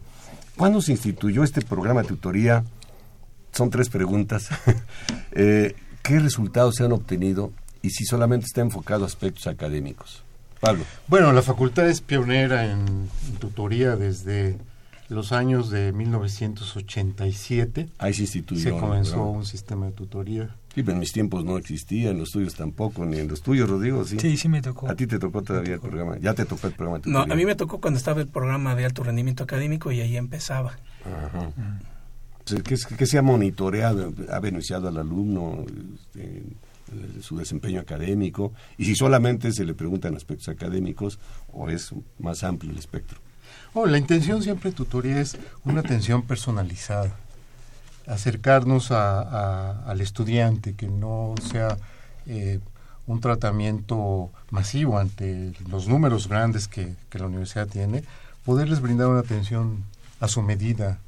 [0.56, 2.64] ¿Cuándo se instituyó este programa de tutoría?
[3.52, 4.50] Son tres preguntas.
[5.40, 5.76] Eh,
[6.08, 10.24] ¿Qué resultados se han obtenido y si solamente está enfocado a aspectos académicos?
[10.62, 10.86] Pablo.
[11.10, 14.58] Bueno, la facultad es pionera en, en tutoría desde
[15.10, 17.90] los años de 1987.
[17.98, 18.62] Ahí se instituyó.
[18.64, 20.56] Se comenzó un sistema de tutoría.
[20.74, 23.70] Sí, pero en mis tiempos no existía, en los tuyos tampoco, ni en los tuyos,
[23.70, 24.18] Rodrigo, sí.
[24.18, 24.90] Sí, sí me tocó.
[24.90, 27.34] A ti te tocó todavía el programa, ya te tocó el programa de No, tutoría.
[27.34, 30.78] a mí me tocó cuando estaba el programa de alto rendimiento académico y ahí empezaba.
[31.04, 31.40] Ajá.
[31.40, 31.97] O
[32.48, 35.66] sea, ¿Qué, qué se ha monitoreado, ha beneficiado al alumno
[36.16, 36.44] este,
[37.22, 38.54] su desempeño académico?
[38.78, 41.20] Y si solamente se le preguntan aspectos académicos
[41.54, 43.20] o es más amplio el espectro.
[43.74, 47.16] Oh, la intención siempre tutoría es una atención personalizada,
[48.08, 51.78] acercarnos a- a- al estudiante, que no sea
[52.26, 52.60] eh,
[53.06, 58.04] un tratamiento masivo ante los números grandes que, que la universidad tiene,
[58.46, 59.84] poderles brindar una atención
[60.20, 61.00] a su medida,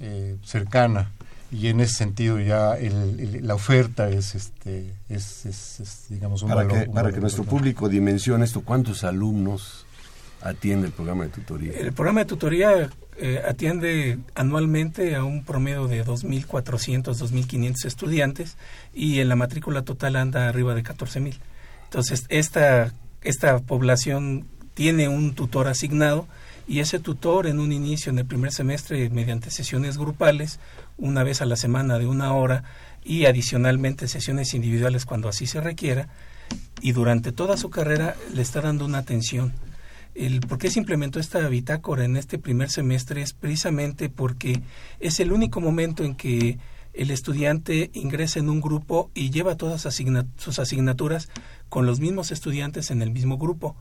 [0.00, 1.12] eh, cercana.
[1.52, 6.42] Y en ese sentido ya el- el- la oferta es, este, es, es- es, digamos,
[6.42, 7.62] un Para valor- que, un para valor que nuestro importante.
[7.74, 9.86] público dimensione esto, ¿cuántos alumnos
[10.42, 11.72] atiende el programa de tutoría?
[11.72, 18.56] El programa de tutoría eh, atiende anualmente a un promedio de 2.400, 2.500 estudiantes
[18.92, 21.38] y en la matrícula total anda arriba de 14.000.
[21.84, 26.26] Entonces, esta, esta población tiene un tutor asignado
[26.68, 30.58] y ese tutor en un inicio, en el primer semestre, mediante sesiones grupales,
[30.98, 32.64] una vez a la semana de una hora
[33.04, 36.08] y adicionalmente sesiones individuales cuando así se requiera,
[36.80, 39.52] y durante toda su carrera le está dando una atención.
[40.14, 44.62] El por qué se implementó esta bitácora en este primer semestre es precisamente porque
[44.98, 46.58] es el único momento en que
[46.94, 49.82] el estudiante ingresa en un grupo y lleva todas
[50.36, 51.28] sus asignaturas
[51.68, 53.76] con los mismos estudiantes en el mismo grupo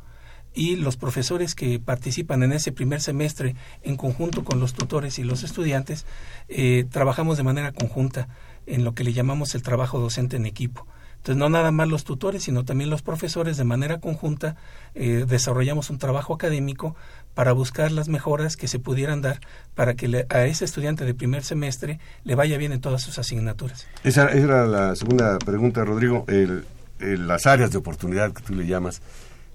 [0.56, 5.24] y los profesores que participan en ese primer semestre en conjunto con los tutores y
[5.24, 6.06] los estudiantes
[6.50, 8.28] eh, trabajamos de manera conjunta
[8.66, 10.88] en lo que le llamamos el trabajo docente en equipo.
[11.18, 14.56] Entonces, no nada más los tutores, sino también los profesores de manera conjunta
[14.94, 16.96] eh, desarrollamos un trabajo académico
[17.34, 19.40] para buscar las mejoras que se pudieran dar
[19.74, 23.88] para que a ese estudiante de primer semestre le vaya bien en todas sus asignaturas.
[24.04, 26.26] Esa, era la segunda pregunta, Rodrigo.
[26.28, 26.64] El-
[27.00, 29.02] las áreas de oportunidad que tú le llamas,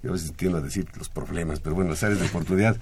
[0.03, 2.77] yo a veces tiendo a decir los problemas, pero bueno, las áreas de oportunidad,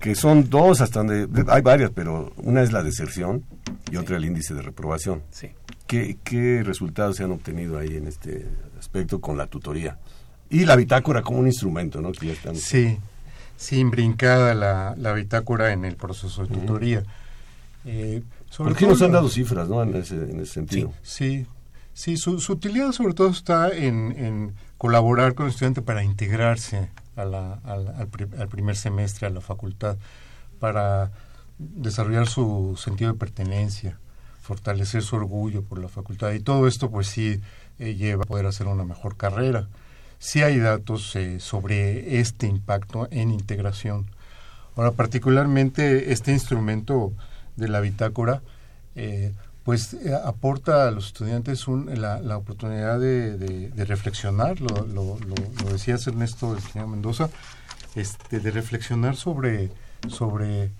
[0.00, 3.44] que son dos hasta donde, hay varias, pero una es la deserción
[3.90, 5.22] y otra el índice de reprobación.
[5.30, 5.50] Sí.
[5.86, 8.46] ¿Qué, ¿Qué resultados se han obtenido ahí en este
[8.78, 9.98] aspecto con la tutoría?
[10.50, 12.12] Y la bitácora como un instrumento, ¿no?
[12.12, 12.98] Que ya estamos- Sí,
[13.56, 17.02] sí, imbrincada la, la bitácora en el proceso de tutoría.
[17.84, 19.82] Eh, sobre Porque todo nos han dado cifras, ¿no?
[19.82, 20.92] En ese, en ese sentido.
[21.02, 21.46] Sí, sí,
[21.94, 28.76] su, su utilidad sobre todo está en, colaborar con el estudiante para integrarse al primer
[28.76, 29.96] semestre a la facultad,
[30.58, 31.12] para
[31.58, 33.98] desarrollar su sentido de pertenencia,
[34.42, 37.40] fortalecer su orgullo por la facultad y todo esto pues sí
[37.78, 39.68] eh, lleva a poder hacer una mejor carrera.
[40.18, 44.10] Sí hay datos eh, sobre este impacto en integración.
[44.76, 47.12] Ahora, particularmente este instrumento
[47.56, 48.42] de la bitácora,
[48.96, 49.32] eh,
[49.64, 53.36] pues eh, aporta a los estudiantes un- la, la oportunidad de,
[53.86, 57.30] reflexionar, lo, lo, lo, lo decía Ernesto el señor Mendoza,
[57.94, 59.70] este, de reflexionar sobre,
[60.08, 60.70] sobre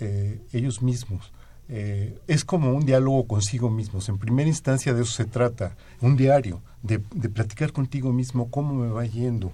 [0.00, 1.32] eh, ellos mismos.
[1.68, 4.08] Eh, es como un diálogo consigo mismos.
[4.08, 8.74] En primera instancia de eso se trata, un diario, de, de platicar contigo mismo cómo
[8.74, 9.52] me va yendo.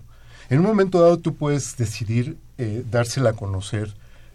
[0.51, 2.39] En un momento dado tú puedes decidir
[2.91, 3.95] dársela a conocer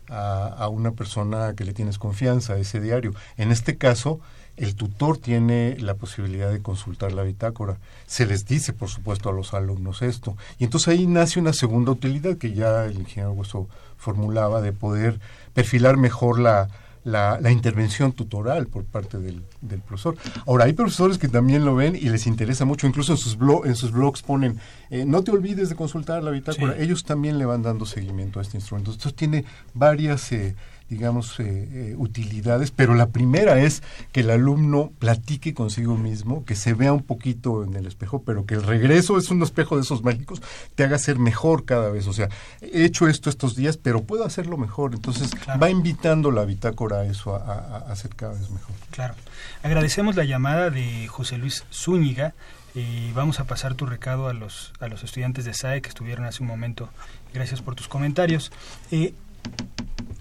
[0.10, 3.13] a, una persona que le tienes confianza, ese diario.
[3.38, 4.20] En este caso,
[4.58, 7.78] el tutor tiene la posibilidad de consultar la bitácora.
[8.06, 10.38] Se les dice, por supuesto, a los alumnos esto.
[10.60, 15.20] Y entonces ahí nace una segunda utilidad que ya el ingeniero Hueso formulaba de poder
[15.54, 16.70] perfilar mejor la,
[17.04, 20.16] la, la, intervención tutoral por parte del, del, profesor.
[20.46, 23.66] Ahora, hay profesores que también lo ven y les interesa mucho, incluso en sus, blog,
[23.66, 26.76] en sus blogs ponen, eh, no te olvides de consultar la bitácora.
[26.76, 26.84] Sí.
[26.84, 28.92] Ellos también le van dando seguimiento a este instrumento.
[28.92, 30.32] Entonces tiene varias...
[30.32, 30.56] Eh,
[30.89, 36.56] digamos, eh, eh, utilidades, pero la primera es que el alumno platique consigo mismo, que
[36.56, 39.82] se vea un poquito en el espejo, pero que el regreso es un espejo de
[39.82, 40.41] esos mágicos,
[40.76, 42.08] te haga ser mejor cada vez.
[42.08, 42.30] O sea,
[42.62, 44.93] he hecho esto estos días, pero puedo hacerlo mejor.
[44.93, 45.60] Entonces claro.
[45.60, 48.76] va invitando la bitácora a eso, a, a, a, ser cada vez mejor.
[48.91, 49.15] Claro.
[49.63, 52.34] Agradecemos la llamada de José Luis Zúñiga.
[52.76, 56.26] Y vamos a pasar tu recado a los, a los estudiantes de SAE que estuvieron
[56.26, 56.89] hace un momento.
[57.32, 58.52] Gracias por tus comentarios.
[58.89, 59.13] Eh,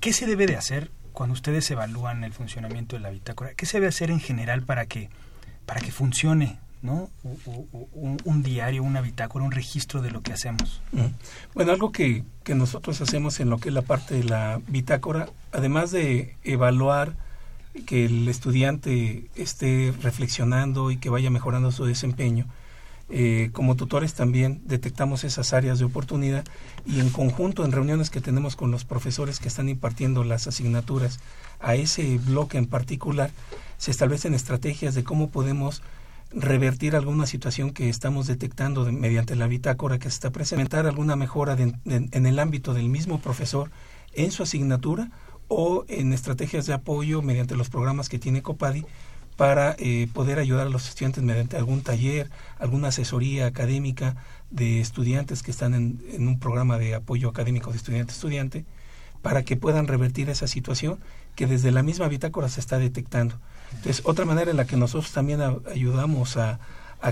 [0.01, 3.55] ¿Qué se debe de hacer cuando ustedes evalúan el funcionamiento de la bitácora?
[3.55, 5.11] ¿Qué se debe hacer en general para que,
[5.67, 7.11] para que funcione ¿no?
[8.25, 10.83] Un, diario, una bitácora, un registro de lo que hacemos.
[11.55, 15.29] Bueno, algo que, que, nosotros hacemos en lo que es la parte de la bitácora,
[15.53, 17.15] además de evaluar
[17.87, 22.47] que el estudiante esté reflexionando y que vaya mejorando su desempeño,
[23.15, 26.45] eh, como tutores también detectamos esas áreas de oportunidad
[26.87, 31.21] y en conjunto en reuniones que tenemos con los profesores que están impartiendo las asignaturas
[31.61, 33.31] a ese bloque en particular,
[33.77, 35.83] se establecen estrategias de cómo podemos
[36.31, 41.15] revertir alguna situación que estamos detectando de, mediante la bitácora que se está presentar alguna
[41.15, 43.71] mejora en el ámbito del mismo profesor
[44.15, 45.11] en su asignatura
[45.49, 48.87] o en estrategias de apoyo mediante los programas que tiene Copadi
[49.37, 54.17] para eh, poder ayudar a los estudiantes mediante algún taller, alguna asesoría académica
[54.51, 58.65] de estudiantes que están en, un programa de apoyo académico de estudiante-estudiante,
[59.23, 60.99] para que puedan revertir esa situación
[61.37, 63.37] que desde la misma bitácora se está detectando.
[63.71, 66.59] Entonces, otra manera en la que nosotros también a, ayudamos a,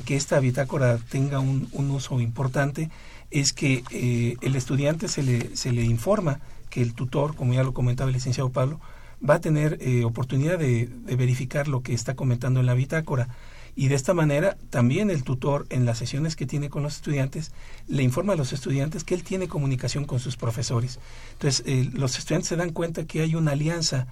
[0.05, 2.91] que esta bitácora tenga un, uso importante
[3.33, 8.09] es que eh, el estudiante se le informa que el tutor, como ya lo comentaba
[8.09, 8.81] el licenciado Pablo,
[9.29, 13.29] va a tener eh, oportunidad de, verificar lo que está comentando en la bitácora.
[13.77, 17.53] Y de esta manera también el tutor en las sesiones que tiene con los estudiantes
[17.87, 20.99] le informa a los estudiantes que él tiene comunicación con sus profesores.
[21.33, 24.07] Entonces eh, los estudiantes se dan cuenta que hay una alianza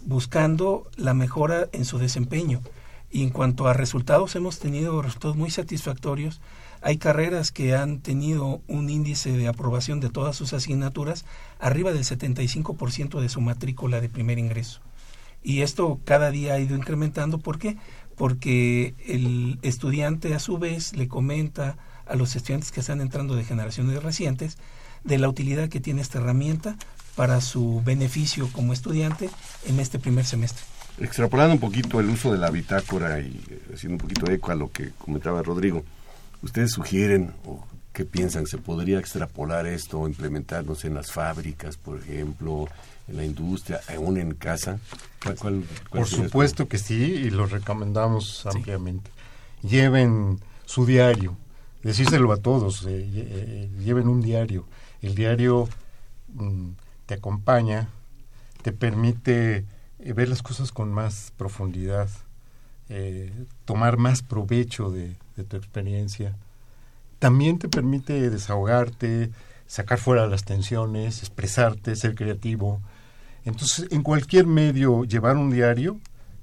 [0.00, 2.60] buscando la mejora en su desempeño.
[3.10, 6.40] Y en cuanto a resultados, hemos tenido resultados muy satisfactorios.
[6.80, 11.24] Hay carreras que han tenido un índice de aprobación de todas sus asignaturas
[11.58, 14.80] arriba del 75% de su matrícula de primer ingreso.
[15.42, 17.38] Y esto cada día ha ido incrementando.
[17.38, 17.76] ¿Por qué?
[18.16, 23.44] Porque el estudiante a su vez le comenta a los estudiantes que están entrando de
[23.44, 24.58] generaciones recientes
[25.04, 26.76] de la utilidad que tiene esta herramienta
[27.14, 29.30] para su beneficio como estudiante
[29.66, 30.64] en este primer semestre.
[31.00, 33.40] Extrapolando un poquito el uso de la bitácora y
[33.72, 35.84] haciendo un poquito eco a lo que comentaba Rodrigo,
[36.42, 38.46] ¿ustedes sugieren o qué piensan?
[38.46, 42.68] ¿Se podría extrapolar esto implementarnos en las fábricas, por ejemplo,
[43.08, 44.78] en la industria, aún en casa?
[45.22, 46.68] ¿Cuál, cuál, cuál por supuesto esto?
[46.68, 48.48] que sí, y lo recomendamos sí.
[48.56, 49.10] ampliamente.
[49.62, 51.36] Lleven su diario,
[51.82, 54.66] decírselo a todos, eh, eh, lleven un diario.
[55.02, 55.68] El diario
[56.34, 56.70] mm,
[57.06, 57.88] te acompaña,
[58.62, 59.64] te permite
[59.98, 62.08] eh, ver las cosas con más profundidad,
[63.66, 66.36] tomar más provecho de, de, tu experiencia.
[67.18, 69.30] También te permite desahogarte,
[69.66, 72.80] sacar fuera las tensiones, expresarte, ser creativo.
[73.44, 75.98] Entonces, en cualquier medio, llevar un diario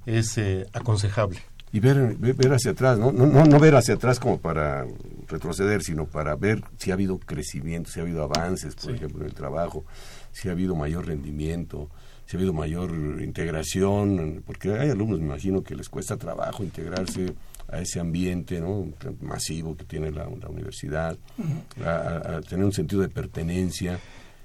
[0.06, 1.40] es eh, aconsejable.
[1.72, 3.12] Y ver, ver hacia atrás, ¿no?
[3.12, 4.86] No, no, no ver hacia atrás como para
[5.28, 8.96] retroceder, sino para ver si ha habido crecimiento, si ha habido avances, por sí.
[8.96, 9.84] ejemplo, en el trabajo,
[10.32, 11.90] si ha habido mayor rendimiento,
[12.26, 17.34] si ha habido mayor integración, porque hay alumnos, me imagino, que les cuesta trabajo integrarse
[17.68, 18.86] a ese ambiente ¿no?
[19.20, 21.84] masivo que tiene la, la universidad, uh -huh.
[21.86, 23.98] a, a, tener un sentido de pertenencia,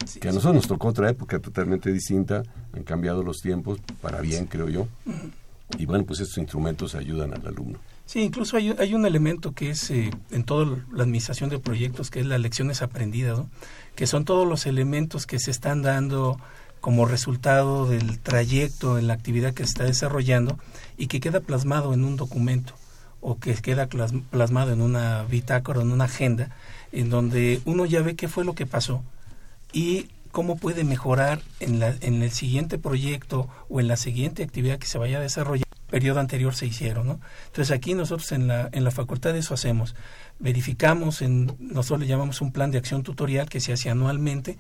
[0.06, 0.58] sí, que a nosotros sí.
[0.58, 5.12] nos tocó otra época totalmente distinta, han cambiado los tiempos, para bien, creo yo, uh
[5.12, 5.32] -huh.
[5.78, 7.80] y bueno, pues estos instrumentos ayudan al alumno.
[8.06, 12.10] Sí, incluso hay, hay un elemento que es eh, en toda la administración de proyectos,
[12.10, 13.50] que es las lecciones aprendidas, ¿no?
[13.96, 16.38] que son todos los elementos que se están dando
[16.82, 20.58] como resultado del trayecto en la actividad que se está desarrollando
[20.98, 22.74] y que queda plasmado en un documento
[23.22, 26.50] o que queda plasmado en una bitácora, en una agenda,
[26.92, 29.04] en donde uno ya ve qué fue lo que pasó
[29.72, 34.80] y cómo puede mejorar en, la, en el siguiente proyecto o en la siguiente actividad
[34.80, 37.20] que se vaya a desarrollar periodo anterior se hicieron, ¿no?
[37.48, 39.94] Entonces aquí nosotros en la, en la facultad eso hacemos.
[40.40, 44.58] Verificamos, en, nosotros le llamamos un plan de acción tutorial que se hace anualmente,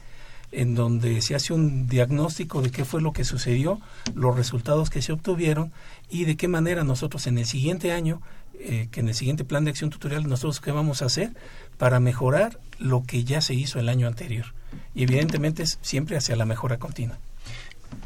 [0.51, 3.79] en donde se hace un diagnóstico de qué fue lo que sucedió,
[4.13, 5.71] los resultados que se obtuvieron
[6.09, 8.21] y de qué manera nosotros en el siguiente año,
[8.63, 11.31] eh, que en el siguiente plan de acción tutorial, nosotros qué vamos a hacer
[11.77, 14.47] para mejorar lo que ya se hizo el año anterior.
[14.95, 17.17] Y evidentemente es siempre hacia la mejora continua.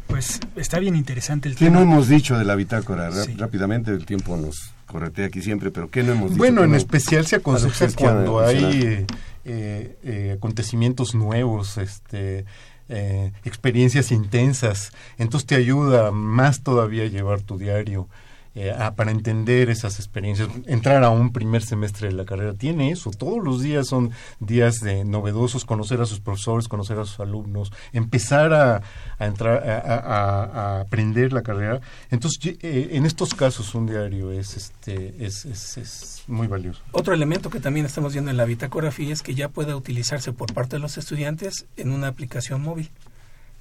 [0.08, 1.78] Pues está bien interesante el ¿Qué tema.
[1.78, 3.10] no hemos dicho de la bitácora?
[3.10, 6.38] Ra- Rápidamente, el tiempo nos corretea aquí siempre, pero ¿qué no hemos dicho?
[6.38, 9.06] Bueno, ¿Qué en no- especial se aconseja cuando hay eh,
[9.46, 12.46] eh, eh, acontecimientos nuevos, este,
[12.90, 14.92] eh, experiencias intensas.
[15.18, 18.08] Entonces te ayuda más todavía a llevar tu diario
[18.56, 20.50] eh, a- para entender esas experiencias.
[20.66, 23.12] Entrar a un primer semestre de la carrera tiene eso.
[23.12, 27.72] Todos los días son días de novedosos, conocer a sus profesores, conocer a sus alumnos,
[27.94, 28.82] empezar a,
[29.20, 31.82] entrar a, aprender la carrera.
[32.10, 36.82] Entonces, eh, en estos casos un diario es este es, es, es muy valioso.
[36.92, 40.54] Otro elemento que también estamos viendo en la bitacografía es que ya pueda utilizarse por
[40.54, 42.90] parte de los estudiantes en una aplicación móvil.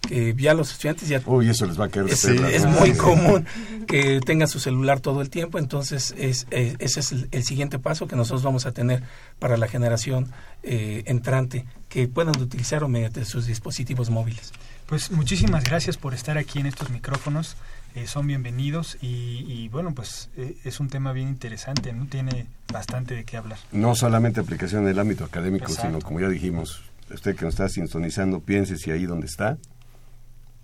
[0.06, 2.92] Que ya los estudiantes ya Uy, eso les va a caer de es, es muy
[2.92, 3.46] común
[3.86, 7.78] que tengan su celular todo el tiempo, entonces es, es- ese es el, el siguiente
[7.78, 9.02] paso que nosotros vamos a tener
[9.38, 10.30] para la generación
[10.62, 14.52] eh, entrante, que puedan utilizarlo mediante sus dispositivos móviles.
[14.86, 17.56] Pues muchísimas gracias por estar aquí en estos micrófonos.
[17.94, 22.06] eh, son bienvenidos y, y, bueno, pues eh, es un tema bien interesante, ¿no?
[22.06, 23.58] Tiene bastante de qué hablar.
[23.72, 25.86] No solamente aplicación en el ámbito académico, Exacto.
[25.88, 26.82] sino como ya dijimos,
[27.12, 29.56] usted que nos está sintonizando, piense si ahí donde está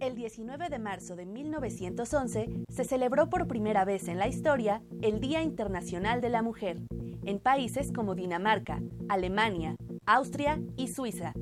[0.00, 5.20] El 19 de marzo de 1911 se celebró por primera vez en la historia el
[5.20, 6.80] Día Internacional de la Mujer,
[7.24, 11.32] en países como Dinamarca, Alemania, Austria y Suiza.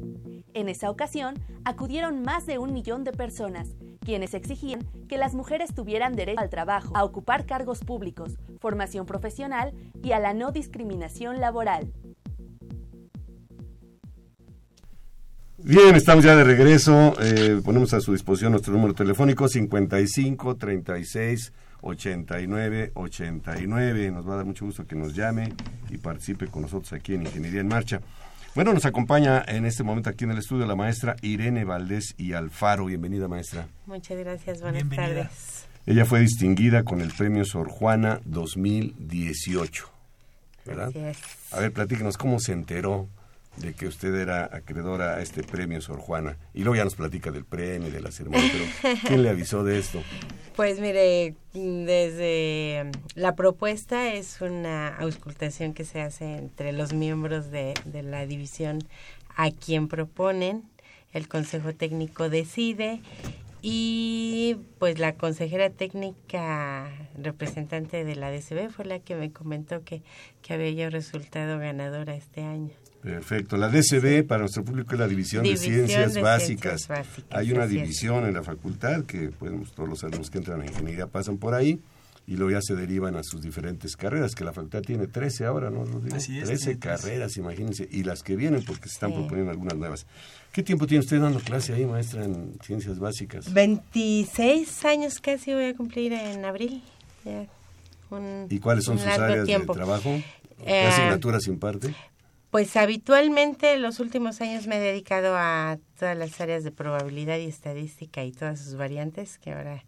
[0.55, 5.75] En esa ocasión acudieron más de un millón de personas, quienes exigían que las mujeres
[5.75, 11.41] tuvieran derecho al trabajo, a ocupar cargos públicos, formación profesional y a la no discriminación
[11.41, 11.93] laboral.
[15.67, 17.15] Bien, estamos ya de regreso.
[17.23, 24.11] eh, ponemos a su disposición nuestro número telefónico 55 36 89 89.
[24.11, 25.55] Nos va a dar mucho gusto que nos llame
[25.89, 28.01] y participe con nosotros aquí en Ingeniería en Marcha.
[28.55, 32.35] Bueno, nos acompaña en este momento aquí en el estudio la maestra Irene Valdés y
[32.35, 32.85] Alfaro.
[32.85, 33.67] Bienvenida, maestra.
[33.87, 35.23] Muchas gracias, buenas Bienvenida.
[35.25, 35.65] tardes.
[35.87, 39.89] Ella fue distinguida con el premio Sor Juana 2018.
[40.67, 40.95] ¿Verdad?
[40.95, 41.19] Es.
[41.53, 43.09] A ver, platíquenos cómo se enteró
[43.57, 46.37] de que usted era acreedora a este premio Sor Juana.
[46.53, 49.65] Y luego ya nos platica del premio y de la ceremonia, pero ¿quién le avisó
[49.65, 50.03] de esto?
[50.57, 57.75] Pues mire, desde la propuesta es una auscultación que se hace entre los miembros de,
[57.85, 58.79] de la división
[59.37, 60.63] a quien proponen,
[61.13, 63.01] el Consejo Técnico decide
[63.67, 70.03] y pues la consejera técnica representante de la DCB fue la que me comentó que,
[70.43, 72.75] que había yo resultado ganadora este año.
[73.05, 73.57] Perfecto.
[73.59, 76.83] La DCB, para nuestro público, es la División, División de, Ciencias, de Básicas.
[76.83, 80.63] Ciencias Básicas, Hay una división en la facultad que pues, todos los alumnos que entran
[80.63, 81.81] a ingeniería pasan por ahí
[82.27, 85.69] y luego ya se derivan a sus diferentes carreras, que la facultad tiene 13 ahora,
[85.69, 86.17] ¿no, Rodrigo?
[86.17, 87.03] Así es, 13 tiene 13.
[87.03, 89.17] carreras, imagínense, y las que vienen porque se están Sí.
[89.17, 90.07] proponiendo algunas nuevas.
[90.51, 93.53] ¿Qué tiempo tiene usted dando clase ahí, maestra, en Ciencias Básicas?
[93.53, 96.83] 26 años casi voy a cumplir en abril.
[97.27, 97.45] Ya
[98.09, 99.75] un- ¿Y cuáles son un sus áreas tiempo.
[99.75, 100.19] de trabajo?
[100.65, 101.95] ¿Qué Eh, asignaturas imparte?
[102.55, 107.47] Pues habitualmente los últimos años me he dedicado a todas las áreas de probabilidad y
[107.47, 109.83] estadística y todas sus variantes que ahora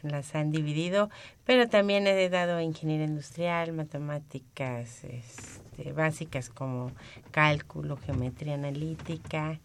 [0.00, 1.10] las han dividido,
[1.44, 6.90] pero también he dado ingeniería industrial, matemáticas este, básicas como
[7.32, 9.60] cálculo, geometría analítica,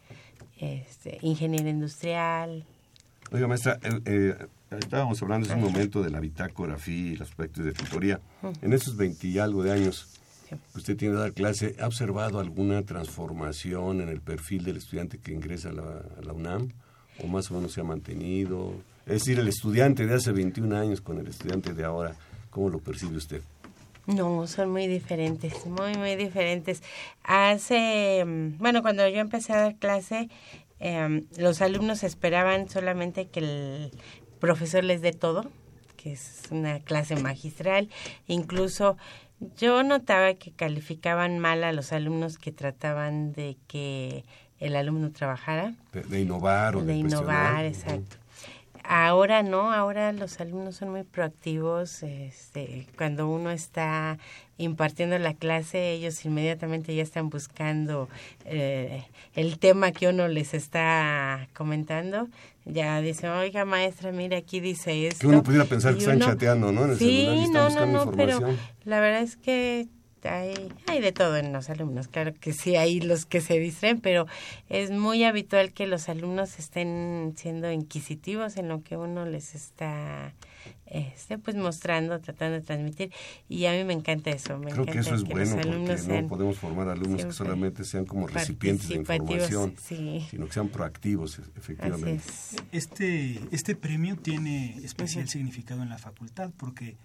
[0.59, 2.65] este, ingeniería industrial.
[3.31, 7.63] Oiga, maestra, eh, eh, estábamos hablando hace un momento de la bitácora,grafía y los aspectos
[7.63, 8.19] de tutoría.
[8.61, 10.20] En esos 20 y algo de años
[10.75, 15.33] usted tiene que dar clase, ¿ha observado alguna transformación en el perfil del estudiante que
[15.33, 16.69] ingresa a la, a la UNAM?
[17.23, 18.73] ¿O más o menos se ha mantenido?
[19.05, 22.15] Es decir, el estudiante de hace 21 años con el estudiante de ahora,
[22.49, 23.41] ¿cómo lo percibe usted?
[24.07, 26.81] No, son muy diferentes, muy, muy diferentes.
[27.23, 30.29] Hace, mm, bueno, cuando yo empecé a dar clase,
[30.79, 33.91] em, los alumnos esperaban solamente que el
[34.39, 35.45] profesor les dé todo,
[35.97, 37.89] que es una clase magistral,
[38.27, 38.97] incluso
[39.57, 44.23] yo notaba que calificaban mal a los alumnos que trataban de que
[44.59, 45.73] el alumno trabajara.
[45.91, 48.17] De, innovar o de, de innovar, exacto.
[48.83, 52.03] Ahora no, ahora los alumnos son muy proactivos.
[52.03, 54.17] Este, cuando uno está
[54.57, 58.09] impartiendo la clase, ellos inmediatamente ya están buscando
[58.45, 62.27] eh, el tema que uno les está comentando.
[62.65, 65.21] Ya dicen, oiga maestra, mira, aquí dice esto.
[65.21, 66.85] Que uno pudiera pensar que están chateando, ¿no?
[66.85, 68.39] En el sí, no, no, no, pero
[68.83, 69.87] la verdad es que
[70.23, 70.53] hay,
[70.87, 74.27] hay de todo en los alumnos, claro que sí, hay los que se distraen, pero
[74.69, 80.33] es muy habitual que los alumnos estén siendo inquisitivos en lo que uno les está
[80.85, 83.11] este, pues mostrando, tratando de transmitir,
[83.47, 84.59] y a mí me encanta eso.
[84.59, 88.27] Me Creo que eso es bueno, porque no podemos formar alumnos que solamente sean como
[88.27, 92.21] recipientes de información, sino que sean proactivos, e, efectivamente.
[92.71, 96.97] Este, este premio tiene especial significado en la facultad, porque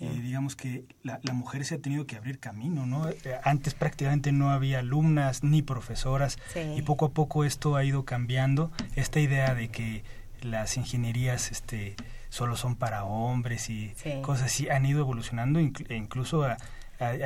[0.00, 3.10] eh, digamos que la, mujer se ha tenido que abrir camino, ¿no?
[3.10, 6.38] Eh, antes prácticamente no había alumnas ni profesoras
[6.74, 8.72] y poco a poco esto ha ido cambiando.
[8.96, 10.02] Esta idea de que
[10.40, 11.96] las ingenierías este,
[12.30, 13.92] solo son para hombres y
[14.22, 16.56] cosas así han ido evolucionando e incluso a,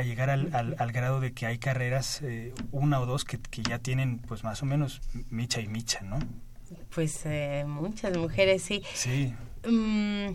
[0.03, 3.79] llegar al, al, grado de que hay carreras, eh, una o dos, que, que, ya
[3.79, 5.01] tienen pues más o menos
[5.31, 6.19] micha y micha, ¿no?
[6.93, 7.25] Pues
[7.67, 8.83] muchas mujeres sí.
[8.95, 9.33] Sí.
[9.65, 10.35] Mm,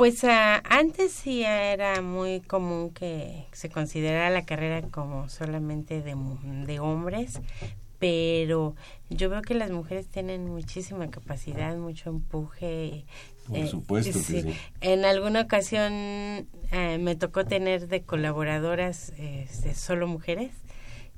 [0.00, 6.16] pues ah, antes sí era muy común que se considerara la carrera como solamente de,
[6.64, 7.38] de hombres,
[7.98, 8.74] pero
[9.10, 13.04] yo veo que las mujeres tienen muchísima capacidad, mucho empuje.
[13.46, 14.54] Por eh, supuesto que sí.
[14.80, 20.52] En alguna ocasión eh, me tocó tener de colaboradoras este, solo mujeres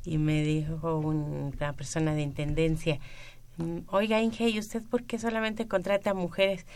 [0.05, 2.99] y me dijo una persona de intendencia,
[3.59, 6.67] mm, oiga Inge, ¿y usted por qué solamente contrata mujeres?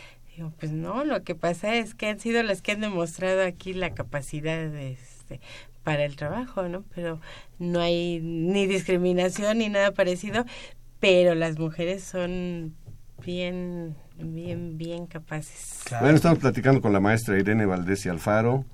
[0.59, 3.93] Pues no, lo que pasa es que han sido las que han demostrado aquí la
[3.93, 5.39] capacidad este,
[5.83, 6.83] para el trabajo, ¿no?
[6.93, 7.19] Pero
[7.59, 10.45] no hay ni discriminación ni nada parecido,
[10.99, 12.75] pero las mujeres son
[13.23, 15.83] bien, bien, bien capaces.
[15.99, 18.65] Bueno, estamos platicando con la maestra Irene Valdés y Alfaro,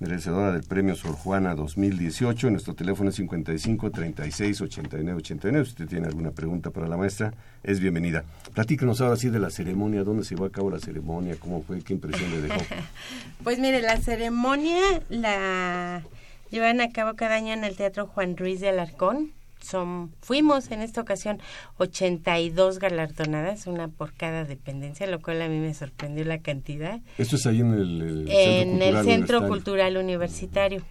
[0.00, 2.50] merecedora del premio Sor Juana 2018.
[2.50, 5.64] Nuestro teléfono es 55 36 89 89.
[5.64, 8.24] Si usted tiene alguna pregunta para la maestra, es bienvenida.
[8.54, 11.82] Platícanos ahora sí de la ceremonia, dónde se llevó a cabo la ceremonia, cómo fue,
[11.82, 12.60] qué impresión le dejó.
[13.44, 14.80] pues mire, la ceremonia
[15.10, 16.02] la
[16.50, 19.32] llevan a cabo cada año en el Teatro Juan Ruiz de Alarcón
[19.62, 21.40] son fuimos en esta ocasión
[21.78, 27.00] 82 galardonadas, una por cada dependencia, lo cual a mí me sorprendió la cantidad.
[27.18, 30.82] Esto es ahí en el, en el Centro Cultural Universitario.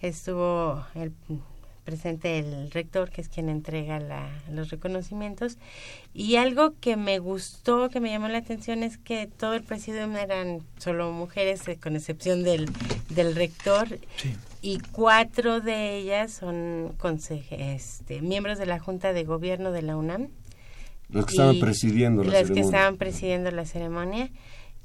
[0.00, 1.12] Estuvo el
[1.90, 4.00] presente el rector, que es quien entrega
[4.50, 5.58] los reconocimientos.
[6.14, 10.16] Y algo que me gustó, que me llamó la atención, es que todo el presidium
[10.16, 12.70] eran solo mujeres, eh, con excepción del,
[13.08, 13.98] del rector.
[14.62, 16.94] Y cuatro de ellas son
[17.50, 20.28] este, miembros de la Junta de Gobierno de la UNAM.
[21.08, 24.30] Los que estaban presidiendo la los que estaban presidiendo la ceremonia.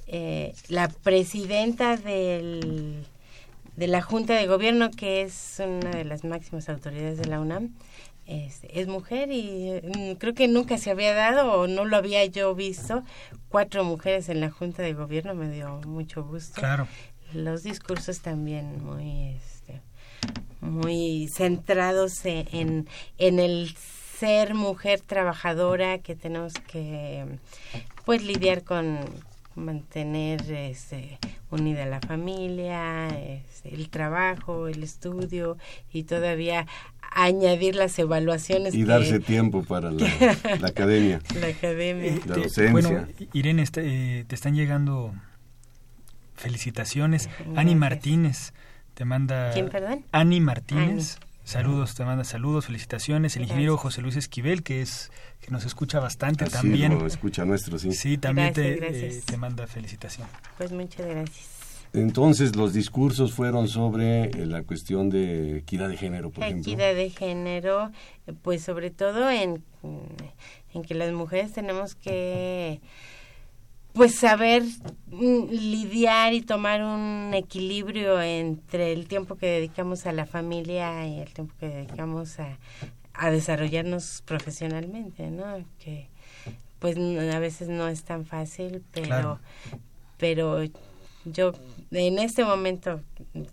[0.08, 3.06] Eh, la presidenta del
[3.76, 7.74] de la Junta de Gobierno, que es una de las máximas autoridades de la UNAM,
[8.28, 12.56] es, mujer y mm, creo que nunca se había dado o no lo había yo
[12.56, 13.04] visto.
[13.50, 16.60] Cuatro mujeres en la Junta de Gobierno me dio mucho gusto.
[16.60, 16.88] Claro.
[17.34, 19.55] Los discursos también muy, este,
[20.66, 22.88] muy centrados e, en,
[23.18, 23.76] en el
[24.20, 27.26] ser mujer trabajadora que tenemos que
[28.06, 29.00] pues lidiar con
[29.56, 31.18] mantener este,
[31.50, 35.58] unida la familia, este, el trabajo, el estudio
[35.92, 36.68] y todavía
[37.12, 38.74] añadir las evaluaciones.
[38.76, 40.06] Y darse tiempo para la,
[40.68, 41.22] academia.
[41.40, 42.20] La academia.
[42.26, 42.72] la docencia.
[42.72, 45.14] Bueno, Irene, este, eh, te están llegando
[46.36, 47.30] felicitaciones.
[47.56, 48.54] Ani Martínez
[48.96, 49.52] te manda...
[49.52, 50.06] ¿Quién, perdón?
[50.12, 51.20] Ani Martínez.
[51.44, 53.36] Saludos, te manda saludos, felicitaciones.
[53.36, 56.98] El ingeniero José Luis Esquivel, que es que nos escucha bastante también.
[56.98, 57.92] Lo escucha nuestro, sí.
[57.92, 60.28] Sí, también te, eh, te manda felicitación.
[60.58, 61.46] Pues muchas gracias.
[61.94, 66.74] Entonces, los discursos fueron sobre eh, la cuestión de equidad de género, por ejemplo.
[66.74, 67.92] Equidad de género,
[68.42, 69.64] pues sobre todo en,
[70.74, 72.82] en que las mujeres tenemos que
[73.96, 74.64] pues saber
[75.08, 81.20] mm, lidiar y tomar un equilibrio entre el tiempo que dedicamos a la familia y
[81.20, 82.60] el tiempo que dedicamos a,
[83.14, 85.64] a desarrollarnos profesionalmente, ¿no?
[85.80, 86.10] Que
[86.80, 89.40] pues a veces no es tan fácil, pero
[90.18, 90.62] pero
[91.24, 91.54] yo
[91.92, 93.02] en este momento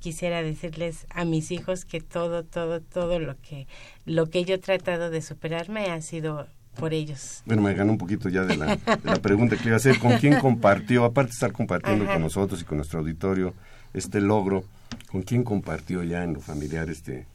[0.01, 3.69] quisiera decirles a mis hijos que todo todo todo lo que
[4.05, 7.43] lo que yo he tratado de superarme ha sido por ellos.
[7.45, 9.99] Bueno, me ganó un poquito ya de la, de la pregunta que iba a hacer.
[9.99, 12.15] ¿Con quién compartió, aparte de estar compartiendo Ajá.
[12.15, 13.55] con nosotros y con nuestro auditorio
[13.93, 14.65] este logro,
[15.11, 17.27] con quién compartió ya en lo familiar este,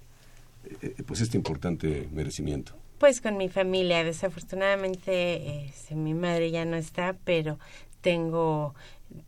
[0.82, 2.74] eh, pues este importante merecimiento?
[2.98, 7.60] Pues con mi familia, desafortunadamente este, mi madre ya no está, pero
[8.02, 8.74] tengo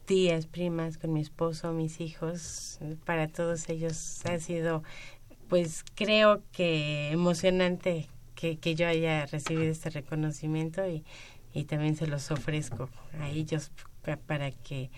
[0.05, 4.83] tías, primas, con mi esposo, mis hijos, para todos ellos ha sido,
[5.47, 8.09] pues creo que emocionante
[8.39, 11.03] que, que yo haya recibido este reconocimiento y,
[11.53, 13.71] y también se los ofrezco a ellos
[14.05, 14.89] pa- para que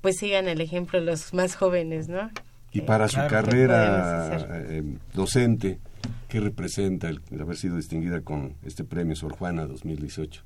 [0.00, 2.30] pues sigan el ejemplo los más jóvenes, ¿no?
[2.72, 4.82] Y para su que podemos carrera eh,
[5.12, 5.78] docente,
[6.28, 10.42] ¿qué representa el, el haber sido distinguida con este premio Sor Juana 2018?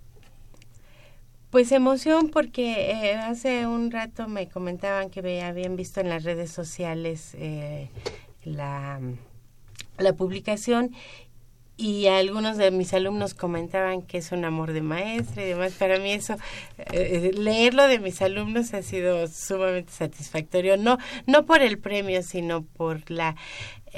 [1.51, 6.25] Pues emoción porque eh, hace un rato me comentaban que ve- habían visto en las
[6.25, 7.89] redes sociales eh,
[8.45, 9.01] la,
[9.99, 10.91] la publicación
[11.79, 15.73] y algunos de mis alumnos comentaban que es un amor de maestra y demás.
[15.75, 16.37] Para mí eso,
[16.93, 22.63] eh, leerlo de mis alumnos ha sido sumamente satisfactorio, no, no por el premio, sino
[22.63, 23.37] por la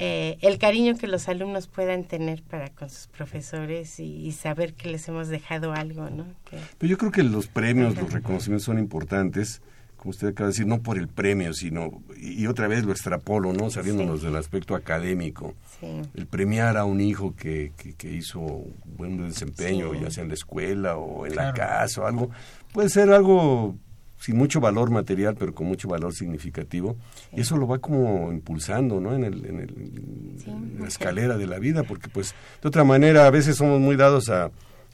[0.01, 4.75] eh, el cariño que los alumnos puedan tener para con sus profesores y, y saber
[4.75, 6.25] que les hemos dejado algo, ¿no?
[6.49, 9.61] Que- Pero yo creo que los premios, los reconocimientos son importantes,
[9.99, 12.93] como usted acaba de decir, no por el premio, sino, y, y otra vez lo
[12.93, 13.69] extrapolo, ¿no?
[13.69, 15.55] Saliéndonos del aspecto académico.
[15.81, 15.87] Sí.
[16.15, 20.01] El premiar a un hijo que, que, que hizo un buen desempeño, Sí.
[20.03, 22.31] ya sea en la escuela o en la casa o algo,
[22.73, 23.77] puede ser algo
[24.21, 26.97] sin mucho valor material, pero con mucho valor significativo.
[27.33, 29.15] Y eso lo va como impulsando, ¿no?
[29.15, 33.27] En, el, en, el- en la escalera de la vida, porque pues de otra manera
[33.27, 34.51] a veces somos muy dados a,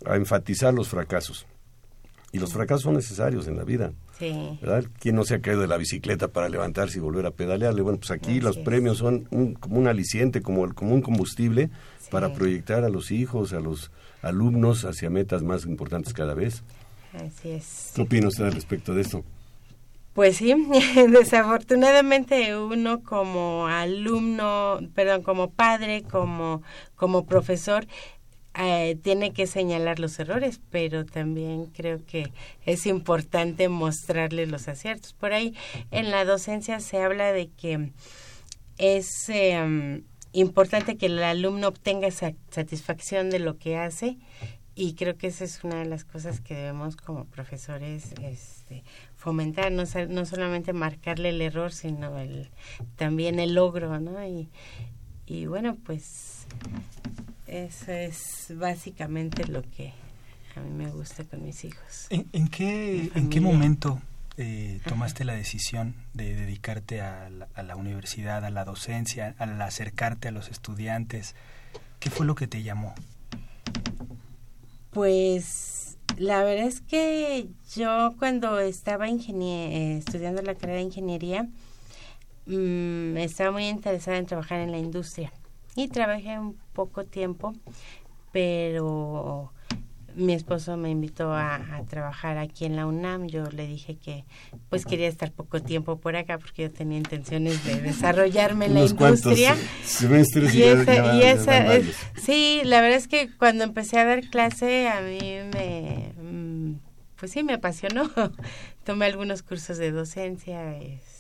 [0.06, 1.46] a enfatizar los fracasos.
[2.32, 3.92] Y los fracasos son necesarios en la vida.
[4.18, 4.58] Sí.
[4.62, 4.84] ¿verdad?
[5.00, 7.82] ¿Quién no se ha caído de la bicicleta para levantarse y volver a pedalearle?
[7.82, 8.64] Bueno, pues aquí Así los es.
[8.64, 12.08] premios son un, como un aliciente, como, el- como un combustible Sí.
[12.10, 13.90] para proyectar a los hijos, a los
[14.22, 16.62] alumnos hacia metas más importantes cada vez.
[17.12, 17.92] Así es.
[17.94, 19.24] ¿Qué opina usted al respecto de esto?
[20.14, 20.54] Pues sí,
[21.10, 26.62] desafortunadamente uno como alumno, perdón, como padre, como,
[26.94, 27.86] como profesor,
[28.56, 32.32] eh, tiene que señalar los errores, pero también creo que
[32.64, 35.12] es importante mostrarle los aciertos.
[35.12, 35.54] Por ahí
[35.90, 37.90] en la docencia se habla de que
[38.78, 40.02] es eh,
[40.32, 44.18] importante que el alumno obtenga satisfacción de lo que hace
[44.76, 48.82] y creo que esa es una de las cosas que debemos como profesores este,
[49.16, 52.50] fomentar, no, no solamente marcarle el error, sino el,
[52.96, 54.24] también el logro, ¿no?
[54.26, 54.48] Y,
[55.26, 56.46] y bueno, pues
[57.54, 59.92] eso es básicamente lo que
[60.56, 62.06] a mí me gusta con mis hijos.
[62.10, 64.00] ¿En, en qué, ¿En qué momento
[64.36, 69.60] eh, tomaste la decisión de dedicarte a la, a la universidad, a la docencia, al
[69.60, 71.34] acercarte a los estudiantes?
[72.00, 72.94] ¿Qué fue lo que te llamó?
[74.90, 81.48] Pues la verdad es que yo cuando estaba eh, estudiando la carrera de ingeniería,
[82.46, 85.32] mm, estaba muy interesada en trabajar en la industria
[85.74, 87.54] y trabajé un poco tiempo,
[88.32, 89.52] pero
[90.16, 93.26] mi esposo me invitó a, a trabajar aquí en la UNAM.
[93.26, 94.24] Yo le dije que
[94.68, 98.80] pues quería estar poco tiempo por acá porque yo tenía intenciones de desarrollarme en la
[99.14, 99.56] industria.
[99.84, 104.04] semestres y, esa- ya- y esa es- sí, la verdad es que cuando empecé a
[104.04, 106.74] dar clase a mí me, mm,
[107.18, 108.08] pues sí, me apasionó.
[108.84, 111.13] Tomé algunos cursos de docencia, este,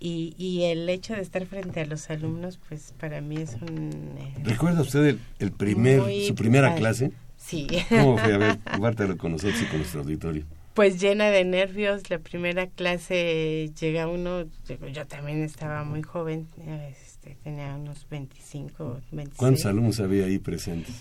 [0.00, 3.90] y, y el hecho de estar frente a los alumnos, pues para mí es un...
[4.18, 7.12] eh, ¿Recuerda usted el, el primer, Muy su primera clase?
[7.36, 8.32] sí, ¿Cómo fue?
[8.34, 10.44] A ver, compártelo con nosotros y con nuestro auditorio.
[10.74, 12.08] pues llena de nervios.
[12.10, 16.48] La primera clase llega uno, yo, yo también estaba muy joven,
[16.90, 19.36] este, tenía unos 25, 26.
[19.36, 20.94] ¿Cuántos alumnos había ahí presentes?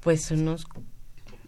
[0.00, 0.66] Pues unos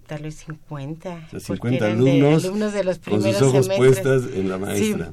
[0.06, 1.08] tal vez 50.
[1.08, 4.02] O sea, porque 50 eran de alumnos, alumnos de los con primeros sus ojos semestres.
[4.02, 5.06] puestas en la maestra.
[5.06, 5.12] Sí,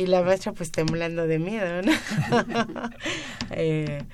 [0.00, 1.92] y la maestra pues temblando de miedo, ¿no?
[3.52, 4.04] Eh,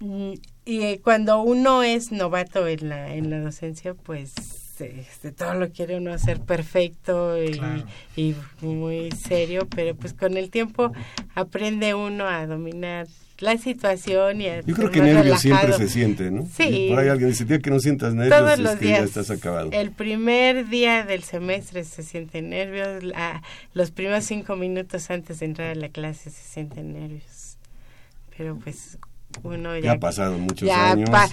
[0.00, 0.32] mm,
[0.64, 4.32] y cuando uno es novato en la, en la docencia, pues
[4.80, 7.84] este, todo lo quiere uno hacer perfecto y, Claro.
[8.16, 10.92] y muy serio, pero pues con el tiempo
[11.34, 13.06] aprende uno a dominar
[13.38, 16.46] la situación y a Yo creo que nervios siempre se siente, ¿no?
[16.56, 16.86] Sí.
[16.90, 18.98] Por ahí alguien dice, tía, que no sientas nervios, Todos es los que días.
[19.00, 19.70] ya estás acabado.
[19.72, 23.02] El primer día del semestre se sienten nervios.
[23.02, 23.42] la-
[23.74, 27.58] los primeros cinco minutos antes de entrar a la clase se sienten nervios.
[28.36, 28.98] Pero pues
[29.42, 29.82] uno ya...
[29.84, 31.10] Ya ha pasado muchos ya años.
[31.10, 31.28] pa-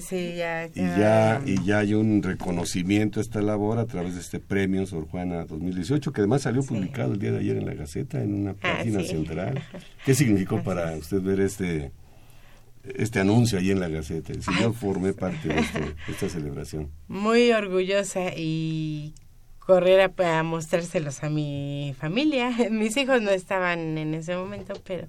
[0.00, 4.20] sí, ya, y ya y ya hay un reconocimiento a esta labor a través de
[4.20, 6.68] este premio Sor Juana 2018 que además salió Sí.
[6.68, 9.08] publicado el día de ayer en la Gaceta en una Ah, página sí.
[9.08, 9.62] central.
[10.04, 11.92] ¿Qué significó Así para usted ver este
[12.96, 14.34] este anuncio ahí en la Gaceta.
[14.34, 16.90] Si yo formé parte de, este, de esta celebración.
[17.08, 19.14] Muy orgullosa y
[19.58, 22.50] correr a, mostrárselos a mi familia.
[22.70, 25.06] Mis hijos no estaban en ese momento, pero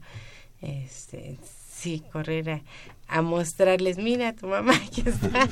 [0.62, 1.38] este
[1.86, 2.64] sí, correr
[3.08, 5.48] a, mostrarles, mira, tu mamá aquí está.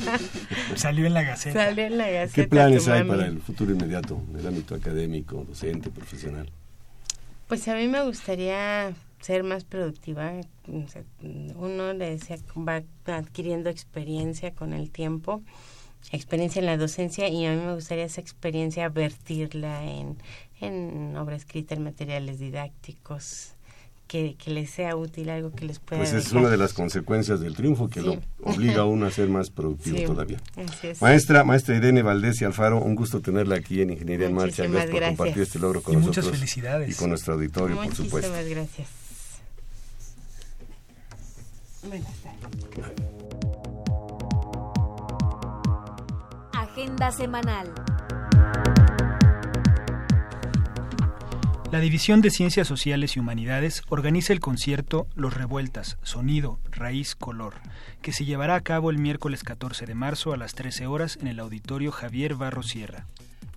[0.76, 1.66] Salió en la Gaceta.
[1.66, 2.42] Salió en la Gaceta.
[2.42, 6.50] ¿Qué planes hay para el futuro inmediato en el ámbito académico, docente, profesional?
[7.48, 10.34] Pues a mí me gustaría ser más productiva.
[11.56, 15.44] Uno le decía, va adquiriendo experiencia con el tiempo
[16.12, 20.18] experiencia en la docencia y a mí me gustaría esa experiencia vertirla en,
[20.60, 23.54] en obra escrita, en materiales didácticos,
[24.08, 26.02] que, que, les sea útil, algo que les pueda...
[26.02, 29.30] Pues es una de las consecuencias del triunfo que lo obliga a uno a ser
[29.30, 30.40] más productivo todavía.
[31.02, 34.68] Maestra, maestra Irene Valdés y Alfaro, un gusto tenerla aquí en Ingeniería en Marcha.
[34.68, 36.26] Gracias, por compartir este logro con y nosotros.
[36.26, 36.90] Muchas felicidades.
[36.90, 38.30] Y con nuestro auditorio, por supuesto.
[38.30, 38.88] Muchísimas gracias.
[41.84, 42.34] Buenas tardes.
[46.54, 47.93] Agenda semanal.
[51.74, 57.56] La División de Ciencias Sociales y Humanidades organiza el concierto Los Revueltas, Sonido, Raíz, Color,
[58.04, 61.26] que se llevará a cabo el miércoles 14 de marzo a las 13 horas en
[61.26, 63.08] el auditorio Javier Barro Sierra.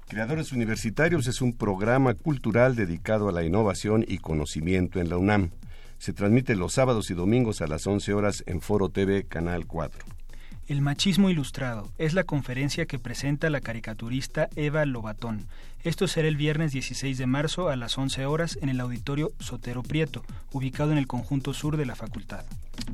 [0.08, 5.50] Creadores Universitarios es un programa cultural dedicado a la innovación y conocimiento en la UNAM.
[5.98, 10.15] Se transmite los sábados y domingos a las 11 horas en Foro TV Canal 4.
[10.68, 15.46] El machismo ilustrado es la conferencia que presenta la caricaturista Eva Lobatón.
[15.84, 19.84] Esto será el viernes 16 de marzo a las 11 horas en el auditorio Sotero
[19.84, 22.44] Prieto, ubicado en el conjunto sur de la facultad.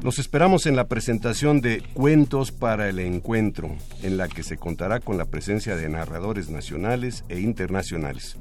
[0.02, 5.00] Los esperamos en la presentación de Cuentos para el Encuentro, en la que se contará
[5.00, 8.36] con la presencia de narradores nacionales e internacionales.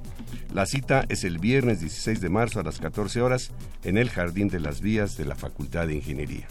[0.54, 3.52] La cita es el viernes 16 de marzo a las 14 horas
[3.86, 6.48] en el Jardín de las Vías de la Facultad de Ingeniería.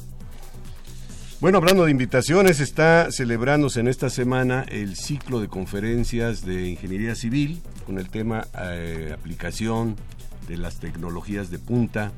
[1.41, 7.15] Bueno, hablando de invitaciones, está celebrándose en esta semana el ciclo de conferencias de ingeniería
[7.15, 9.97] civil con el tema eh, aplicación
[10.47, 12.13] de las tecnologías de punta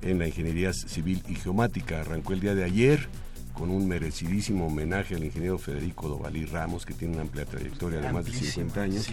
[0.00, 2.02] en la ingeniería civil y geomática.
[2.02, 3.08] Arrancó el día de ayer
[3.52, 8.12] con un merecidísimo homenaje al ingeniero Federico Dovalí Ramos, que tiene una amplia trayectoria de
[8.12, 9.08] más de 50 años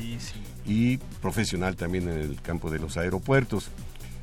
[0.68, 3.72] y profesional también en el campo de los aeropuertos.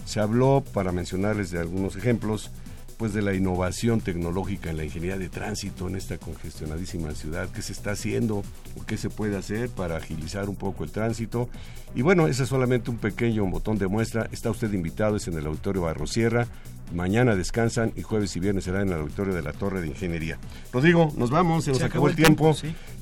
[0.05, 2.53] Se habló, para mencionarles de algunos ejemplos,
[2.97, 7.63] pues de la innovación tecnológica en la ingeniería de tránsito en esta congestionadísima ciudad, qué
[7.63, 8.39] se está haciendo
[8.79, 11.49] o qué se puede hacer para agilizar un poco el tránsito.
[11.95, 14.29] Y bueno, ese es solamente un pequeño botón de muestra.
[14.33, 16.47] Está usted invitado, es en el Auditorio Barrosierra.
[16.95, 20.39] Mañana descansan y jueves y viernes será en el auditorio de la Torre de Ingeniería.
[20.73, 22.55] Rodrigo, nos vamos, se nos acabó, el tiempo.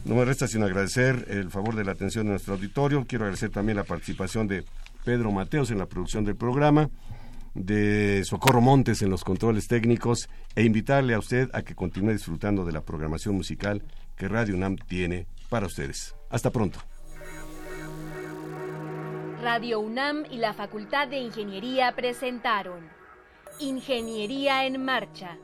[0.05, 3.05] No me resta sino agradecer el favor de la atención de nuestro auditorio.
[3.09, 4.65] Quiero agradecer también la participación de
[5.05, 6.89] Pedro Mateos en la producción del programa
[7.55, 12.65] de Socorro Montes en los controles técnicos e invitarle a usted a que continúe disfrutando
[12.65, 13.83] de la programación musical
[14.17, 16.15] que Radio UNAM tiene para ustedes.
[16.31, 16.81] Hasta pronto.
[19.43, 22.89] Radio UNAM y la Facultad de Ingeniería presentaron
[23.59, 25.39] Ingeniería en Marcha.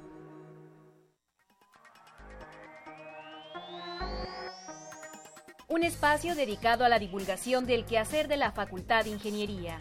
[5.68, 9.80] Un espacio dedicado a la divulgación del quehacer de la Facultad de Ingeniería.